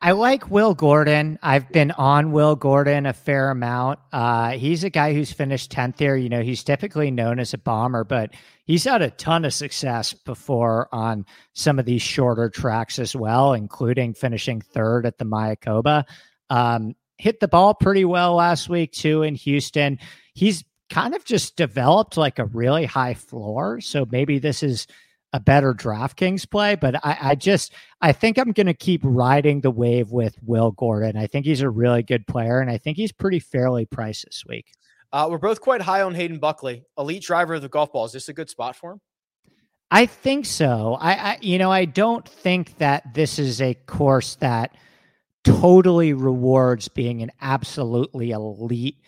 I 0.00 0.12
like 0.12 0.48
Will 0.48 0.74
Gordon. 0.74 1.40
I've 1.42 1.72
been 1.72 1.90
on 1.90 2.30
Will 2.30 2.54
Gordon 2.54 3.04
a 3.04 3.12
fair 3.12 3.50
amount. 3.50 3.98
Uh, 4.12 4.52
he's 4.52 4.84
a 4.84 4.90
guy 4.90 5.12
who's 5.12 5.32
finished 5.32 5.72
10th 5.72 5.98
here. 5.98 6.14
You 6.14 6.28
know, 6.28 6.42
he's 6.42 6.62
typically 6.62 7.10
known 7.10 7.40
as 7.40 7.52
a 7.52 7.58
bomber, 7.58 8.04
but 8.04 8.30
he's 8.64 8.84
had 8.84 9.02
a 9.02 9.10
ton 9.10 9.44
of 9.44 9.52
success 9.52 10.12
before 10.12 10.88
on 10.92 11.26
some 11.54 11.80
of 11.80 11.84
these 11.84 12.02
shorter 12.02 12.48
tracks 12.48 13.00
as 13.00 13.16
well, 13.16 13.54
including 13.54 14.14
finishing 14.14 14.60
third 14.60 15.04
at 15.04 15.18
the 15.18 15.24
Mayakoba. 15.24 16.04
Um, 16.48 16.94
hit 17.16 17.40
the 17.40 17.48
ball 17.48 17.74
pretty 17.74 18.04
well 18.04 18.36
last 18.36 18.68
week, 18.68 18.92
too, 18.92 19.22
in 19.22 19.34
Houston. 19.34 19.98
He's 20.32 20.62
kind 20.90 21.16
of 21.16 21.24
just 21.24 21.56
developed 21.56 22.16
like 22.16 22.38
a 22.38 22.46
really 22.46 22.84
high 22.84 23.14
floor. 23.14 23.80
So 23.80 24.06
maybe 24.08 24.38
this 24.38 24.62
is 24.62 24.86
a 25.32 25.40
better 25.40 25.74
DraftKings 25.74 26.50
play, 26.50 26.74
but 26.74 27.04
I, 27.04 27.18
I 27.20 27.34
just 27.34 27.72
I 28.00 28.12
think 28.12 28.38
I'm 28.38 28.52
going 28.52 28.66
to 28.66 28.74
keep 28.74 29.00
riding 29.04 29.60
the 29.60 29.70
wave 29.70 30.10
with 30.10 30.36
Will 30.42 30.70
Gordon. 30.72 31.16
I 31.16 31.26
think 31.26 31.44
he's 31.44 31.60
a 31.60 31.70
really 31.70 32.02
good 32.02 32.26
player, 32.26 32.60
and 32.60 32.70
I 32.70 32.78
think 32.78 32.96
he's 32.96 33.12
pretty 33.12 33.38
fairly 33.38 33.84
priced 33.84 34.24
this 34.24 34.44
week. 34.46 34.72
Uh, 35.12 35.26
we're 35.30 35.38
both 35.38 35.60
quite 35.60 35.82
high 35.82 36.02
on 36.02 36.14
Hayden 36.14 36.38
Buckley, 36.38 36.84
elite 36.98 37.22
driver 37.22 37.54
of 37.54 37.62
the 37.62 37.68
golf 37.68 37.92
ball. 37.92 38.04
Is 38.04 38.12
this 38.12 38.28
a 38.28 38.32
good 38.32 38.50
spot 38.50 38.76
for 38.76 38.92
him? 38.92 39.00
I 39.90 40.06
think 40.06 40.44
so. 40.44 40.96
I, 41.00 41.12
I 41.12 41.38
you 41.40 41.58
know 41.58 41.70
I 41.70 41.84
don't 41.84 42.26
think 42.26 42.78
that 42.78 43.14
this 43.14 43.38
is 43.38 43.60
a 43.60 43.74
course 43.74 44.36
that 44.36 44.74
totally 45.44 46.12
rewards 46.12 46.88
being 46.88 47.22
an 47.22 47.30
absolutely 47.40 48.32
elite 48.32 48.98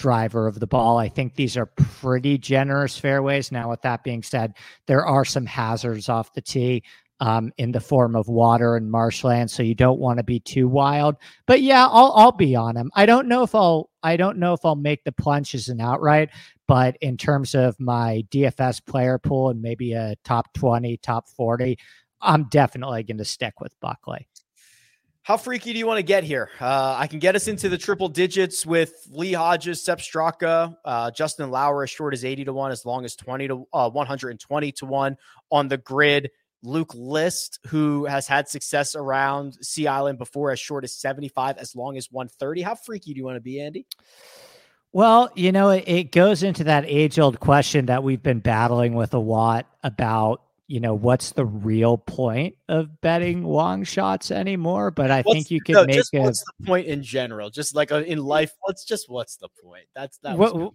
driver 0.00 0.46
of 0.46 0.58
the 0.58 0.66
ball. 0.66 0.96
I 0.96 1.08
think 1.08 1.34
these 1.34 1.56
are 1.58 1.66
pretty 1.66 2.38
generous 2.38 2.96
fairways. 2.98 3.52
Now, 3.52 3.70
with 3.70 3.82
that 3.82 4.02
being 4.02 4.22
said, 4.22 4.54
there 4.86 5.04
are 5.04 5.26
some 5.26 5.44
hazards 5.44 6.08
off 6.08 6.32
the 6.32 6.40
tee. 6.40 6.82
Um, 7.22 7.52
in 7.58 7.70
the 7.70 7.80
form 7.80 8.16
of 8.16 8.28
water 8.28 8.76
and 8.76 8.90
marshland, 8.90 9.50
so 9.50 9.62
you 9.62 9.74
don't 9.74 10.00
want 10.00 10.16
to 10.16 10.24
be 10.24 10.40
too 10.40 10.66
wild. 10.66 11.16
But 11.46 11.60
yeah, 11.60 11.86
I'll 11.86 12.12
I'll 12.16 12.32
be 12.32 12.56
on 12.56 12.78
him. 12.78 12.90
I 12.94 13.04
don't 13.04 13.28
know 13.28 13.42
if 13.42 13.54
I'll 13.54 13.90
I 14.02 14.16
don't 14.16 14.38
know 14.38 14.54
if 14.54 14.64
I'll 14.64 14.74
make 14.74 15.04
the 15.04 15.12
plunge 15.12 15.54
as 15.54 15.68
an 15.68 15.82
outright, 15.82 16.30
but 16.66 16.96
in 17.02 17.18
terms 17.18 17.54
of 17.54 17.78
my 17.78 18.24
DFS 18.30 18.86
player 18.86 19.18
pool 19.18 19.50
and 19.50 19.60
maybe 19.60 19.92
a 19.92 20.16
top 20.24 20.54
twenty, 20.54 20.96
top 20.96 21.28
forty, 21.28 21.76
I'm 22.22 22.44
definitely 22.44 23.02
going 23.02 23.18
to 23.18 23.26
stick 23.26 23.60
with 23.60 23.78
Buckley. 23.80 24.26
How 25.22 25.36
freaky 25.36 25.72
do 25.72 25.78
you 25.78 25.86
want 25.86 25.98
to 25.98 26.02
get 26.02 26.24
here? 26.24 26.48
Uh, 26.60 26.96
I 26.98 27.06
can 27.06 27.18
get 27.18 27.36
us 27.36 27.46
into 27.46 27.68
the 27.68 27.76
triple 27.76 28.08
digits 28.08 28.64
with 28.64 29.06
Lee 29.10 29.34
Hodges, 29.34 29.84
Sepp 29.84 29.98
Straka, 29.98 30.74
uh, 30.84 31.10
Justin 31.10 31.50
Lower 31.50 31.82
as 31.82 31.90
short 31.90 32.14
as 32.14 32.24
80 32.24 32.46
to 32.46 32.52
1, 32.52 32.72
as 32.72 32.86
long 32.86 33.04
as 33.04 33.16
20 33.16 33.48
to 33.48 33.66
uh, 33.72 33.90
120 33.90 34.72
to 34.72 34.86
1 34.86 35.16
on 35.52 35.68
the 35.68 35.76
grid. 35.76 36.30
Luke 36.62 36.92
List, 36.94 37.58
who 37.66 38.04
has 38.06 38.26
had 38.26 38.48
success 38.48 38.94
around 38.94 39.56
Sea 39.64 39.86
Island 39.86 40.18
before, 40.18 40.50
as 40.50 40.60
short 40.60 40.84
as 40.84 40.94
75, 40.94 41.58
as 41.58 41.74
long 41.74 41.96
as 41.96 42.10
130. 42.10 42.62
How 42.62 42.74
freaky 42.74 43.12
do 43.14 43.18
you 43.18 43.24
want 43.24 43.36
to 43.36 43.40
be, 43.40 43.60
Andy? 43.60 43.86
Well, 44.92 45.30
you 45.34 45.52
know, 45.52 45.70
it, 45.70 45.84
it 45.86 46.12
goes 46.12 46.42
into 46.42 46.64
that 46.64 46.84
age 46.86 47.18
old 47.18 47.40
question 47.40 47.86
that 47.86 48.02
we've 48.02 48.22
been 48.22 48.40
battling 48.40 48.94
with 48.94 49.14
a 49.14 49.18
lot 49.18 49.66
about 49.82 50.42
you 50.70 50.78
know 50.78 50.94
what's 50.94 51.32
the 51.32 51.44
real 51.44 51.98
point 51.98 52.54
of 52.68 53.00
betting 53.00 53.42
long 53.42 53.82
shots 53.82 54.30
anymore 54.30 54.92
but 54.92 55.10
i 55.10 55.20
what's, 55.22 55.34
think 55.34 55.50
you 55.50 55.60
could 55.60 55.74
no, 55.74 55.84
make 55.84 55.96
just 55.96 56.14
a, 56.14 56.20
what's 56.20 56.44
the 56.44 56.64
point 56.64 56.86
in 56.86 57.02
general? 57.02 57.50
Just 57.50 57.74
like 57.74 57.90
uh, 57.90 58.02
in 58.02 58.18
life 58.18 58.52
what's 58.60 58.84
just 58.84 59.10
what's 59.10 59.36
the 59.36 59.48
point? 59.64 59.86
That's 59.96 60.18
that 60.18 60.38
what, 60.38 60.72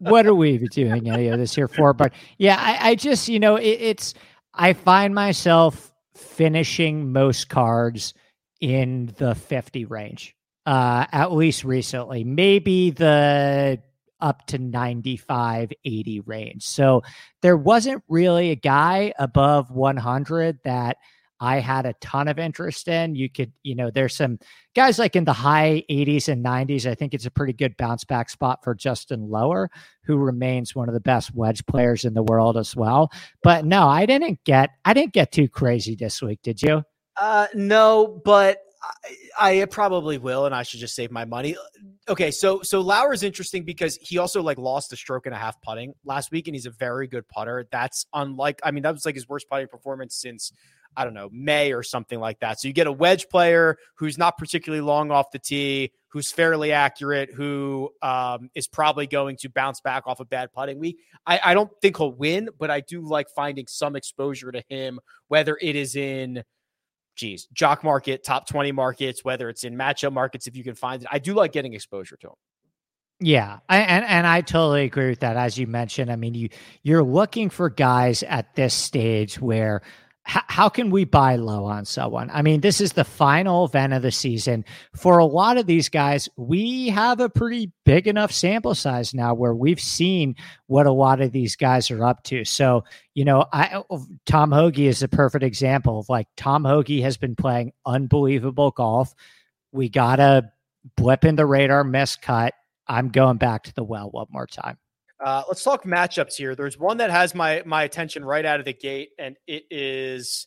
what 0.00 0.26
are 0.26 0.34
we 0.34 0.58
doing 0.58 1.08
any 1.08 1.28
of 1.28 1.38
this 1.38 1.54
here 1.54 1.68
for? 1.68 1.94
But 1.94 2.12
yeah 2.38 2.56
i, 2.58 2.90
I 2.90 2.94
just 2.96 3.28
you 3.28 3.38
know 3.38 3.54
it, 3.54 3.68
it's 3.68 4.14
i 4.52 4.72
find 4.72 5.14
myself 5.14 5.92
finishing 6.16 7.12
most 7.12 7.48
cards 7.48 8.14
in 8.60 9.14
the 9.18 9.36
50 9.36 9.84
range 9.84 10.34
uh 10.66 11.06
at 11.12 11.30
least 11.30 11.62
recently. 11.62 12.24
Maybe 12.24 12.90
the 12.90 13.80
up 14.20 14.46
to 14.46 14.58
95, 14.58 15.72
80 15.84 16.20
range. 16.20 16.62
So 16.64 17.02
there 17.42 17.56
wasn't 17.56 18.02
really 18.08 18.50
a 18.50 18.56
guy 18.56 19.12
above 19.18 19.70
100 19.70 20.58
that 20.64 20.96
I 21.38 21.60
had 21.60 21.84
a 21.84 21.94
ton 22.00 22.28
of 22.28 22.38
interest 22.38 22.88
in. 22.88 23.14
You 23.14 23.28
could, 23.28 23.52
you 23.62 23.74
know, 23.74 23.90
there's 23.90 24.14
some 24.14 24.38
guys 24.74 24.98
like 24.98 25.16
in 25.16 25.24
the 25.24 25.32
high 25.32 25.84
80s 25.90 26.28
and 26.28 26.44
90s. 26.44 26.86
I 26.86 26.94
think 26.94 27.12
it's 27.12 27.26
a 27.26 27.30
pretty 27.30 27.52
good 27.52 27.76
bounce 27.76 28.04
back 28.04 28.30
spot 28.30 28.64
for 28.64 28.74
Justin 28.74 29.28
Lower, 29.28 29.70
who 30.04 30.16
remains 30.16 30.74
one 30.74 30.88
of 30.88 30.94
the 30.94 31.00
best 31.00 31.34
wedge 31.34 31.64
players 31.66 32.04
in 32.04 32.14
the 32.14 32.22
world 32.22 32.56
as 32.56 32.74
well. 32.74 33.10
But 33.42 33.66
no, 33.66 33.86
I 33.86 34.06
didn't 34.06 34.42
get 34.44 34.70
I 34.84 34.94
didn't 34.94 35.12
get 35.12 35.32
too 35.32 35.48
crazy 35.48 35.94
this 35.94 36.22
week, 36.22 36.40
did 36.42 36.62
you? 36.62 36.82
Uh 37.16 37.48
no, 37.54 38.20
but 38.24 38.58
I, 39.38 39.62
I, 39.62 39.64
probably 39.66 40.18
will, 40.18 40.46
and 40.46 40.54
I 40.54 40.62
should 40.62 40.80
just 40.80 40.94
save 40.94 41.10
my 41.10 41.24
money. 41.24 41.56
Okay, 42.08 42.30
so 42.30 42.62
so 42.62 42.80
Lower 42.80 43.12
is 43.12 43.22
interesting 43.22 43.64
because 43.64 43.96
he 44.00 44.18
also 44.18 44.42
like 44.42 44.58
lost 44.58 44.92
a 44.92 44.96
stroke 44.96 45.26
and 45.26 45.34
a 45.34 45.38
half 45.38 45.60
putting 45.62 45.94
last 46.04 46.30
week, 46.30 46.48
and 46.48 46.54
he's 46.54 46.66
a 46.66 46.70
very 46.70 47.06
good 47.06 47.26
putter. 47.28 47.66
That's 47.70 48.06
unlike, 48.12 48.60
I 48.62 48.70
mean, 48.70 48.82
that 48.82 48.92
was 48.92 49.04
like 49.04 49.14
his 49.14 49.28
worst 49.28 49.48
putting 49.50 49.68
performance 49.68 50.16
since 50.16 50.52
I 50.96 51.04
don't 51.04 51.14
know 51.14 51.28
May 51.32 51.72
or 51.72 51.82
something 51.82 52.18
like 52.18 52.40
that. 52.40 52.60
So 52.60 52.68
you 52.68 52.74
get 52.74 52.86
a 52.86 52.92
wedge 52.92 53.28
player 53.28 53.76
who's 53.96 54.16
not 54.16 54.38
particularly 54.38 54.82
long 54.82 55.10
off 55.10 55.30
the 55.30 55.38
tee, 55.38 55.92
who's 56.08 56.32
fairly 56.32 56.72
accurate, 56.72 57.30
who 57.34 57.90
um, 58.02 58.50
is 58.54 58.66
probably 58.66 59.06
going 59.06 59.36
to 59.38 59.50
bounce 59.50 59.80
back 59.80 60.06
off 60.06 60.20
a 60.20 60.24
bad 60.24 60.52
putting 60.52 60.78
week. 60.78 60.98
I, 61.26 61.40
I 61.44 61.54
don't 61.54 61.70
think 61.82 61.98
he'll 61.98 62.12
win, 62.12 62.48
but 62.58 62.70
I 62.70 62.80
do 62.80 63.02
like 63.02 63.28
finding 63.34 63.66
some 63.66 63.96
exposure 63.96 64.50
to 64.50 64.62
him, 64.68 64.98
whether 65.28 65.58
it 65.60 65.76
is 65.76 65.96
in 65.96 66.42
geez, 67.16 67.48
jock 67.52 67.82
market, 67.82 68.22
top 68.22 68.46
20 68.46 68.72
markets, 68.72 69.24
whether 69.24 69.48
it's 69.48 69.64
in 69.64 69.74
matchup 69.74 70.12
markets, 70.12 70.46
if 70.46 70.56
you 70.56 70.62
can 70.62 70.74
find 70.74 71.02
it. 71.02 71.08
I 71.10 71.18
do 71.18 71.34
like 71.34 71.52
getting 71.52 71.74
exposure 71.74 72.16
to 72.18 72.28
them. 72.28 72.36
Yeah, 73.18 73.60
I, 73.68 73.78
and 73.78 74.04
and 74.04 74.26
I 74.26 74.42
totally 74.42 74.84
agree 74.84 75.08
with 75.08 75.20
that. 75.20 75.38
As 75.38 75.56
you 75.56 75.66
mentioned, 75.66 76.12
I 76.12 76.16
mean, 76.16 76.34
you 76.34 76.50
you're 76.82 77.02
looking 77.02 77.48
for 77.48 77.70
guys 77.70 78.22
at 78.22 78.54
this 78.56 78.74
stage 78.74 79.40
where 79.40 79.80
how 80.26 80.68
can 80.68 80.90
we 80.90 81.04
buy 81.04 81.36
low 81.36 81.64
on 81.66 81.84
someone? 81.84 82.30
I 82.32 82.42
mean, 82.42 82.60
this 82.60 82.80
is 82.80 82.94
the 82.94 83.04
final 83.04 83.64
event 83.64 83.92
of 83.92 84.02
the 84.02 84.10
season. 84.10 84.64
For 84.96 85.18
a 85.18 85.24
lot 85.24 85.56
of 85.56 85.66
these 85.66 85.88
guys, 85.88 86.28
we 86.36 86.88
have 86.88 87.20
a 87.20 87.28
pretty 87.28 87.70
big 87.84 88.08
enough 88.08 88.32
sample 88.32 88.74
size 88.74 89.14
now 89.14 89.34
where 89.34 89.54
we've 89.54 89.80
seen 89.80 90.34
what 90.66 90.86
a 90.86 90.92
lot 90.92 91.20
of 91.20 91.30
these 91.30 91.54
guys 91.54 91.92
are 91.92 92.04
up 92.04 92.24
to. 92.24 92.44
So, 92.44 92.82
you 93.14 93.24
know, 93.24 93.46
I 93.52 93.82
Tom 94.26 94.50
Hoge 94.50 94.80
is 94.80 95.02
a 95.04 95.08
perfect 95.08 95.44
example 95.44 96.00
of 96.00 96.08
like 96.08 96.26
Tom 96.36 96.64
Hoge 96.64 97.00
has 97.02 97.16
been 97.16 97.36
playing 97.36 97.72
unbelievable 97.84 98.72
golf. 98.72 99.14
We 99.70 99.88
got 99.88 100.18
a 100.18 100.50
blip 100.96 101.24
in 101.24 101.36
the 101.36 101.46
radar 101.46 101.84
miss 101.84 102.16
cut. 102.16 102.52
I'm 102.88 103.10
going 103.10 103.36
back 103.36 103.62
to 103.64 103.74
the 103.74 103.84
well 103.84 104.10
one 104.10 104.26
more 104.30 104.46
time. 104.48 104.78
Uh, 105.24 105.42
let's 105.48 105.62
talk 105.62 105.84
matchups 105.84 106.34
here. 106.34 106.54
There's 106.54 106.78
one 106.78 106.98
that 106.98 107.10
has 107.10 107.34
my 107.34 107.62
my 107.64 107.84
attention 107.84 108.24
right 108.24 108.44
out 108.44 108.58
of 108.58 108.66
the 108.66 108.74
gate, 108.74 109.10
and 109.18 109.36
it 109.46 109.64
is 109.70 110.46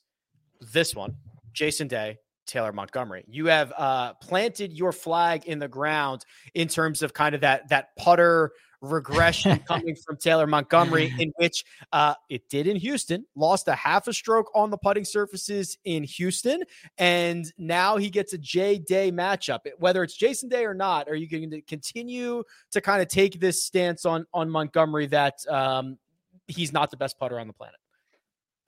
this 0.73 0.95
one: 0.95 1.15
Jason 1.53 1.87
Day, 1.87 2.17
Taylor 2.45 2.71
Montgomery. 2.71 3.23
You 3.27 3.47
have 3.47 3.73
uh, 3.77 4.13
planted 4.15 4.73
your 4.73 4.91
flag 4.91 5.45
in 5.45 5.59
the 5.59 5.67
ground 5.67 6.25
in 6.53 6.67
terms 6.67 7.01
of 7.01 7.13
kind 7.13 7.33
of 7.33 7.41
that 7.41 7.69
that 7.69 7.95
putter 7.97 8.51
regression 8.81 9.59
coming 9.67 9.95
from 9.95 10.17
Taylor 10.17 10.47
Montgomery, 10.47 11.13
in 11.19 11.31
which 11.37 11.63
uh, 11.91 12.13
it 12.29 12.47
did 12.49 12.67
in 12.67 12.75
Houston, 12.77 13.25
lost 13.35 13.67
a 13.67 13.75
half 13.75 14.07
a 14.07 14.13
stroke 14.13 14.51
on 14.55 14.69
the 14.69 14.77
putting 14.77 15.05
surfaces 15.05 15.77
in 15.83 16.03
Houston, 16.03 16.61
and 16.97 17.51
now 17.57 17.97
he 17.97 18.09
gets 18.09 18.33
a 18.33 18.37
J 18.37 18.79
Day 18.79 19.11
matchup. 19.11 19.59
Whether 19.77 20.03
it's 20.03 20.15
Jason 20.15 20.49
Day 20.49 20.65
or 20.65 20.73
not, 20.73 21.09
are 21.09 21.15
you 21.15 21.27
going 21.27 21.49
to 21.51 21.61
continue 21.61 22.43
to 22.71 22.81
kind 22.81 23.01
of 23.01 23.07
take 23.07 23.39
this 23.39 23.63
stance 23.63 24.05
on 24.05 24.25
on 24.33 24.49
Montgomery 24.49 25.07
that 25.07 25.35
um, 25.49 25.97
he's 26.49 26.73
not 26.73 26.91
the 26.91 26.97
best 26.97 27.17
putter 27.17 27.39
on 27.39 27.47
the 27.47 27.53
planet. 27.53 27.79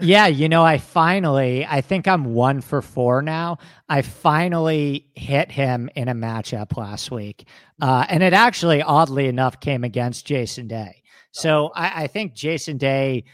Yeah, 0.01 0.27
you 0.27 0.49
know, 0.49 0.63
I 0.63 0.79
finally, 0.79 1.65
I 1.65 1.81
think 1.81 2.07
I'm 2.07 2.33
one 2.33 2.61
for 2.61 2.81
four 2.81 3.21
now. 3.21 3.59
I 3.87 4.01
finally 4.01 5.07
hit 5.13 5.51
him 5.51 5.89
in 5.95 6.07
a 6.07 6.15
matchup 6.15 6.75
last 6.75 7.11
week. 7.11 7.47
Uh, 7.79 8.05
and 8.09 8.23
it 8.23 8.33
actually, 8.33 8.81
oddly 8.81 9.27
enough, 9.27 9.59
came 9.59 9.83
against 9.83 10.25
Jason 10.25 10.67
Day. 10.67 11.03
So 11.31 11.71
I, 11.75 12.03
I 12.03 12.07
think 12.07 12.33
Jason 12.33 12.77
Day, 12.77 13.25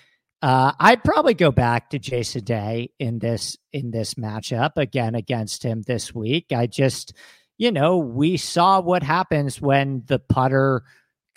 uh, 0.41 0.73
I'd 0.79 1.03
probably 1.03 1.33
go 1.33 1.51
back 1.51 1.89
to 1.91 1.99
Jason 1.99 2.43
Day 2.43 2.91
in 2.99 3.19
this 3.19 3.57
in 3.71 3.91
this 3.91 4.15
matchup 4.15 4.73
again 4.75 5.15
against 5.15 5.63
him 5.63 5.83
this 5.83 6.13
week. 6.13 6.51
I 6.51 6.67
just, 6.67 7.13
you 7.57 7.71
know, 7.71 7.97
we 7.97 8.37
saw 8.37 8.81
what 8.81 9.03
happens 9.03 9.61
when 9.61 10.03
the 10.05 10.19
putter 10.19 10.83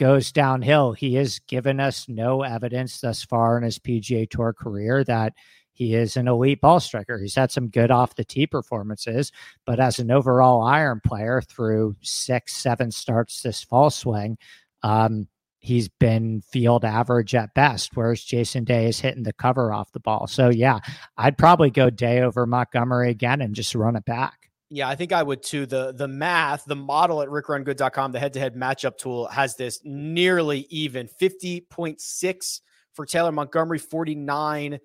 goes 0.00 0.32
downhill. 0.32 0.92
He 0.92 1.16
has 1.16 1.40
given 1.40 1.78
us 1.78 2.08
no 2.08 2.42
evidence 2.42 3.02
thus 3.02 3.22
far 3.22 3.58
in 3.58 3.64
his 3.64 3.78
PGA 3.78 4.28
Tour 4.28 4.54
career 4.54 5.04
that 5.04 5.34
he 5.74 5.94
is 5.94 6.16
an 6.16 6.26
elite 6.26 6.62
ball 6.62 6.80
striker. 6.80 7.18
He's 7.18 7.34
had 7.34 7.50
some 7.50 7.68
good 7.68 7.90
off 7.90 8.14
the 8.14 8.24
tee 8.24 8.46
performances, 8.46 9.30
but 9.66 9.78
as 9.78 9.98
an 9.98 10.10
overall 10.10 10.62
iron 10.62 11.02
player 11.06 11.42
through 11.42 11.96
six, 12.00 12.54
seven 12.54 12.90
starts 12.90 13.42
this 13.42 13.62
fall 13.62 13.90
swing, 13.90 14.38
um, 14.82 15.28
he's 15.58 15.88
been 15.88 16.40
field 16.40 16.82
average 16.82 17.34
at 17.34 17.52
best, 17.52 17.90
whereas 17.94 18.24
Jason 18.24 18.64
Day 18.64 18.86
is 18.86 19.00
hitting 19.00 19.24
the 19.24 19.34
cover 19.34 19.70
off 19.70 19.92
the 19.92 20.00
ball. 20.00 20.26
So, 20.26 20.48
yeah, 20.48 20.78
I'd 21.18 21.36
probably 21.36 21.70
go 21.70 21.90
Day 21.90 22.22
over 22.22 22.46
Montgomery 22.46 23.10
again 23.10 23.42
and 23.42 23.54
just 23.54 23.74
run 23.74 23.96
it 23.96 24.06
back. 24.06 24.39
Yeah, 24.72 24.88
I 24.88 24.94
think 24.94 25.12
I 25.12 25.22
would 25.22 25.42
too. 25.42 25.66
The 25.66 25.92
the 25.92 26.06
math, 26.06 26.64
the 26.64 26.76
model 26.76 27.22
at 27.22 27.28
rickrungood.com, 27.28 28.12
the 28.12 28.20
head-to-head 28.20 28.54
matchup 28.54 28.98
tool 28.98 29.26
has 29.26 29.56
this 29.56 29.80
nearly 29.84 30.66
even 30.70 31.08
50.6 31.08 32.60
for 32.92 33.04
Taylor 33.04 33.32
Montgomery, 33.32 33.80
49.4 33.80 34.78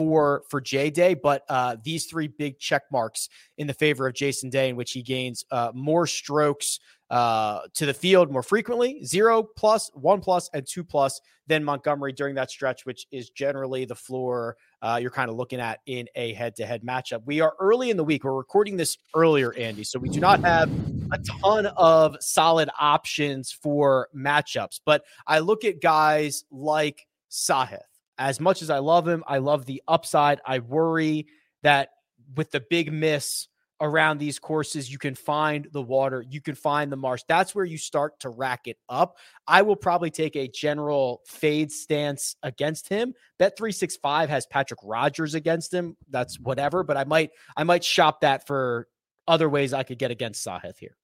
for 0.00 0.60
J 0.60 0.90
Day, 0.90 1.14
but 1.14 1.44
uh, 1.48 1.76
these 1.84 2.06
three 2.06 2.26
big 2.26 2.58
check 2.58 2.82
marks 2.90 3.28
in 3.58 3.68
the 3.68 3.74
favor 3.74 4.08
of 4.08 4.14
Jason 4.14 4.50
Day, 4.50 4.68
in 4.68 4.76
which 4.76 4.90
he 4.90 5.02
gains 5.02 5.44
uh, 5.52 5.70
more 5.72 6.08
strokes 6.08 6.80
uh, 7.10 7.60
to 7.74 7.86
the 7.86 7.94
field 7.94 8.32
more 8.32 8.42
frequently, 8.42 9.04
zero 9.04 9.42
plus, 9.42 9.88
one 9.94 10.20
plus, 10.20 10.50
and 10.52 10.66
two 10.66 10.82
plus 10.82 11.20
than 11.46 11.62
Montgomery 11.62 12.12
during 12.12 12.34
that 12.34 12.50
stretch, 12.50 12.86
which 12.86 13.06
is 13.12 13.30
generally 13.30 13.84
the 13.84 13.94
floor 13.94 14.56
uh, 14.82 14.98
you're 15.00 15.10
kind 15.10 15.30
of 15.30 15.36
looking 15.36 15.60
at 15.60 15.80
in 15.86 16.08
a 16.16 16.34
head 16.34 16.56
to 16.56 16.66
head 16.66 16.82
matchup. 16.82 17.22
We 17.24 17.40
are 17.40 17.54
early 17.60 17.90
in 17.90 17.96
the 17.96 18.04
week. 18.04 18.24
We're 18.24 18.34
recording 18.34 18.76
this 18.76 18.98
earlier, 19.14 19.54
Andy, 19.54 19.84
so 19.84 19.98
we 19.98 20.08
do 20.08 20.18
not 20.18 20.40
have 20.40 20.70
a 21.12 21.18
ton 21.40 21.66
of 21.66 22.16
solid 22.20 22.68
options 22.80 23.52
for 23.52 24.08
matchups. 24.14 24.80
But 24.84 25.04
I 25.26 25.38
look 25.38 25.64
at 25.64 25.80
guys 25.80 26.44
like 26.50 27.06
Sahith. 27.30 27.78
As 28.18 28.40
much 28.40 28.60
as 28.60 28.70
I 28.70 28.78
love 28.78 29.06
him, 29.06 29.22
I 29.26 29.38
love 29.38 29.66
the 29.66 29.82
upside. 29.86 30.40
I 30.44 30.58
worry 30.58 31.26
that 31.62 31.90
with 32.36 32.50
the 32.50 32.62
big 32.68 32.92
miss, 32.92 33.46
around 33.82 34.18
these 34.18 34.38
courses. 34.38 34.90
You 34.90 34.96
can 34.96 35.14
find 35.14 35.68
the 35.72 35.82
water, 35.82 36.24
you 36.26 36.40
can 36.40 36.54
find 36.54 36.90
the 36.90 36.96
marsh. 36.96 37.22
That's 37.28 37.54
where 37.54 37.64
you 37.64 37.76
start 37.76 38.18
to 38.20 38.30
rack 38.30 38.62
it 38.66 38.78
up. 38.88 39.18
I 39.46 39.62
will 39.62 39.76
probably 39.76 40.10
take 40.10 40.36
a 40.36 40.48
general 40.48 41.20
fade 41.26 41.70
stance 41.70 42.36
against 42.42 42.88
him. 42.88 43.12
Bet 43.38 43.58
365 43.58 44.30
has 44.30 44.46
Patrick 44.46 44.80
Rodgers 44.82 45.34
against 45.34 45.74
him. 45.74 45.96
That's 46.08 46.40
whatever, 46.40 46.84
but 46.84 46.96
I 46.96 47.04
might 47.04 47.30
I 47.56 47.64
might 47.64 47.84
shop 47.84 48.22
that 48.22 48.46
for 48.46 48.88
other 49.28 49.48
ways 49.48 49.74
I 49.74 49.82
could 49.82 49.98
get 49.98 50.10
against 50.10 50.46
Sahith 50.46 50.78
here. 50.78 50.96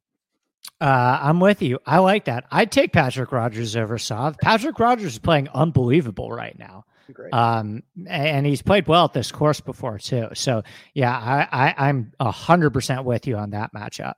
Uh, 0.80 1.18
I'm 1.20 1.40
with 1.40 1.60
you. 1.62 1.78
I 1.86 1.98
like 1.98 2.26
that. 2.26 2.44
I'd 2.50 2.70
take 2.70 2.92
Patrick 2.92 3.32
Rodgers 3.32 3.74
over 3.74 3.98
Sahith. 3.98 4.38
Patrick 4.38 4.78
Rogers 4.78 5.14
is 5.14 5.18
playing 5.18 5.48
unbelievable 5.52 6.30
right 6.30 6.56
now. 6.58 6.84
Great. 7.12 7.32
Um, 7.32 7.82
and 8.06 8.46
he's 8.46 8.62
played 8.62 8.86
well 8.86 9.06
at 9.06 9.12
this 9.12 9.32
course 9.32 9.60
before 9.60 9.98
too. 9.98 10.28
So 10.34 10.62
yeah, 10.94 11.16
I, 11.16 11.68
I 11.68 11.88
I'm 11.88 12.12
a 12.20 12.30
hundred 12.30 12.70
percent 12.70 13.04
with 13.04 13.26
you 13.26 13.36
on 13.36 13.50
that 13.50 13.72
matchup. 13.74 14.14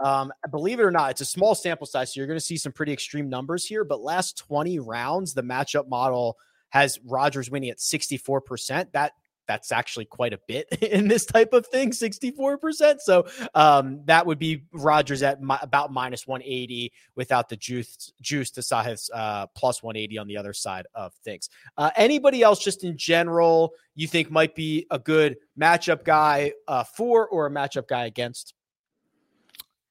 Um, 0.00 0.32
believe 0.50 0.78
it 0.78 0.84
or 0.84 0.90
not, 0.90 1.10
it's 1.10 1.20
a 1.20 1.26
small 1.26 1.54
sample 1.54 1.86
size, 1.86 2.14
so 2.14 2.20
you're 2.20 2.28
going 2.28 2.38
to 2.38 2.44
see 2.44 2.56
some 2.56 2.72
pretty 2.72 2.92
extreme 2.92 3.28
numbers 3.28 3.64
here. 3.64 3.84
But 3.84 4.00
last 4.00 4.38
20 4.38 4.78
rounds, 4.78 5.34
the 5.34 5.42
matchup 5.42 5.88
model 5.88 6.36
has 6.70 7.00
Rodgers 7.04 7.50
winning 7.50 7.70
at 7.70 7.78
64%. 7.78 8.92
That 8.92 9.12
that's 9.48 9.72
actually 9.72 10.04
quite 10.04 10.32
a 10.32 10.38
bit 10.46 10.68
in 10.82 11.08
this 11.08 11.26
type 11.26 11.52
of 11.52 11.66
thing 11.66 11.90
64% 11.90 13.00
so 13.00 13.26
um, 13.54 14.02
that 14.04 14.26
would 14.26 14.38
be 14.38 14.62
rodgers 14.72 15.22
at 15.22 15.42
my, 15.42 15.58
about 15.62 15.92
minus 15.92 16.26
180 16.26 16.92
without 17.16 17.48
the 17.48 17.56
juice 17.56 18.12
juice 18.20 18.50
to 18.52 18.60
Sahith's 18.60 19.10
uh, 19.12 19.46
plus 19.48 19.82
180 19.82 20.18
on 20.18 20.28
the 20.28 20.36
other 20.36 20.52
side 20.52 20.86
of 20.94 21.12
things. 21.24 21.48
Uh, 21.76 21.90
anybody 21.96 22.42
else 22.42 22.62
just 22.62 22.84
in 22.84 22.96
general 22.96 23.72
you 23.94 24.06
think 24.06 24.30
might 24.30 24.54
be 24.54 24.86
a 24.90 24.98
good 24.98 25.36
matchup 25.60 26.04
guy 26.04 26.52
uh, 26.68 26.84
for 26.84 27.26
or 27.28 27.46
a 27.46 27.50
matchup 27.50 27.88
guy 27.88 28.06
against? 28.06 28.54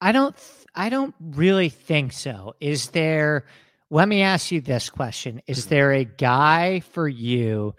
I 0.00 0.12
don't 0.12 0.36
i 0.74 0.88
don't 0.88 1.14
really 1.20 1.68
think 1.68 2.12
so. 2.12 2.54
Is 2.60 2.90
there 2.90 3.44
let 3.90 4.06
me 4.06 4.20
ask 4.22 4.52
you 4.52 4.60
this 4.60 4.90
question. 4.90 5.40
Is 5.46 5.60
mm-hmm. 5.60 5.70
there 5.70 5.92
a 5.92 6.04
guy 6.04 6.80
for 6.80 7.08
you 7.08 7.74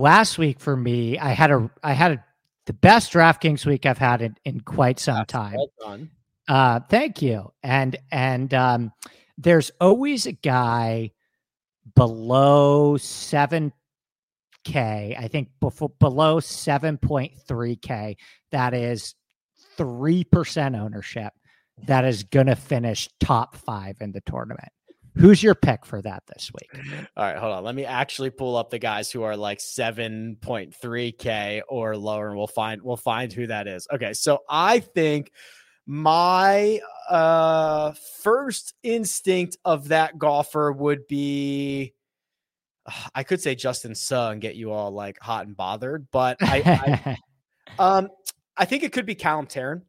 last 0.00 0.38
week 0.38 0.58
for 0.58 0.76
me, 0.76 1.18
I 1.18 1.30
had 1.30 1.50
a 1.50 1.70
I 1.82 1.92
had 1.92 2.12
a, 2.12 2.24
the 2.66 2.72
best 2.72 3.12
DraftKings 3.12 3.66
week 3.66 3.86
I've 3.86 3.98
had 3.98 4.22
in, 4.22 4.36
in 4.44 4.60
quite 4.60 4.98
some 4.98 5.16
That's 5.16 5.32
time. 5.32 5.56
Well 5.56 6.08
uh, 6.48 6.80
thank 6.88 7.22
you. 7.22 7.52
And 7.62 7.96
and 8.10 8.52
um, 8.54 8.92
there's 9.38 9.70
always 9.80 10.26
a 10.26 10.32
guy 10.32 11.12
below 11.94 12.96
seven 12.96 13.72
k. 14.64 15.16
I 15.18 15.28
think 15.28 15.50
before, 15.60 15.90
below 16.00 16.40
seven 16.40 16.98
point 16.98 17.32
three 17.46 17.76
k. 17.76 18.16
That 18.50 18.74
is 18.74 19.14
three 19.76 20.24
percent 20.24 20.74
ownership. 20.74 21.32
That 21.86 22.04
is 22.04 22.24
going 22.24 22.46
to 22.46 22.56
finish 22.56 23.08
top 23.20 23.56
five 23.56 23.96
in 24.00 24.12
the 24.12 24.20
tournament. 24.22 24.72
Who's 25.20 25.42
your 25.42 25.54
pick 25.54 25.84
for 25.84 26.00
that 26.02 26.22
this 26.26 26.50
week? 26.52 26.70
All 27.16 27.24
right, 27.24 27.36
hold 27.36 27.52
on. 27.52 27.64
Let 27.64 27.74
me 27.74 27.84
actually 27.84 28.30
pull 28.30 28.56
up 28.56 28.70
the 28.70 28.78
guys 28.78 29.10
who 29.10 29.22
are 29.22 29.36
like 29.36 29.58
7.3k 29.58 31.62
or 31.68 31.96
lower 31.96 32.28
and 32.28 32.36
we'll 32.36 32.46
find 32.46 32.80
we'll 32.82 32.96
find 32.96 33.32
who 33.32 33.46
that 33.48 33.68
is. 33.68 33.86
Okay, 33.92 34.14
so 34.14 34.40
I 34.48 34.80
think 34.80 35.32
my 35.86 36.80
uh 37.08 37.92
first 38.22 38.74
instinct 38.82 39.56
of 39.64 39.88
that 39.88 40.18
golfer 40.18 40.72
would 40.72 41.06
be 41.06 41.94
I 43.14 43.22
could 43.22 43.40
say 43.40 43.54
Justin 43.54 43.94
Suh 43.94 44.30
and 44.30 44.40
get 44.40 44.56
you 44.56 44.72
all 44.72 44.90
like 44.90 45.18
hot 45.20 45.46
and 45.46 45.56
bothered, 45.56 46.08
but 46.10 46.38
I, 46.40 47.16
I 47.78 47.78
um 47.78 48.08
I 48.56 48.64
think 48.64 48.82
it 48.82 48.92
could 48.92 49.06
be 49.06 49.14
Callum 49.14 49.46
Tarren. 49.46 49.82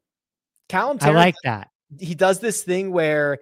Callum 0.70 1.00
Tarren, 1.00 1.10
I 1.10 1.16
like 1.16 1.36
that. 1.44 1.70
He 2.00 2.16
does 2.16 2.40
this 2.40 2.64
thing 2.64 2.92
where 2.92 3.40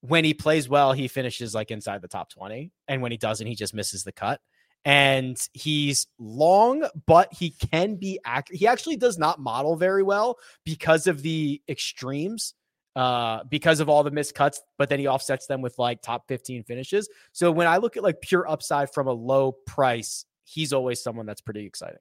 when 0.00 0.24
he 0.24 0.34
plays 0.34 0.68
well, 0.68 0.92
he 0.92 1.08
finishes 1.08 1.54
like 1.54 1.70
inside 1.70 2.02
the 2.02 2.08
top 2.08 2.30
20. 2.30 2.70
And 2.86 3.02
when 3.02 3.12
he 3.12 3.18
doesn't, 3.18 3.46
he 3.46 3.54
just 3.54 3.74
misses 3.74 4.04
the 4.04 4.12
cut. 4.12 4.40
And 4.84 5.36
he's 5.52 6.06
long, 6.18 6.86
but 7.06 7.32
he 7.32 7.50
can 7.50 7.96
be 7.96 8.20
accurate. 8.24 8.60
He 8.60 8.66
actually 8.66 8.96
does 8.96 9.18
not 9.18 9.40
model 9.40 9.76
very 9.76 10.02
well 10.02 10.38
because 10.64 11.06
of 11.06 11.22
the 11.22 11.60
extremes, 11.68 12.54
uh, 12.94 13.42
because 13.50 13.80
of 13.80 13.88
all 13.88 14.04
the 14.04 14.10
missed 14.12 14.34
cuts, 14.34 14.62
but 14.78 14.88
then 14.88 15.00
he 15.00 15.08
offsets 15.08 15.46
them 15.46 15.62
with 15.62 15.78
like 15.78 16.00
top 16.00 16.28
15 16.28 16.62
finishes. 16.62 17.08
So 17.32 17.50
when 17.50 17.66
I 17.66 17.78
look 17.78 17.96
at 17.96 18.04
like 18.04 18.20
pure 18.20 18.48
upside 18.48 18.92
from 18.94 19.08
a 19.08 19.12
low 19.12 19.52
price, 19.52 20.24
he's 20.44 20.72
always 20.72 21.02
someone 21.02 21.26
that's 21.26 21.40
pretty 21.40 21.66
exciting. 21.66 21.98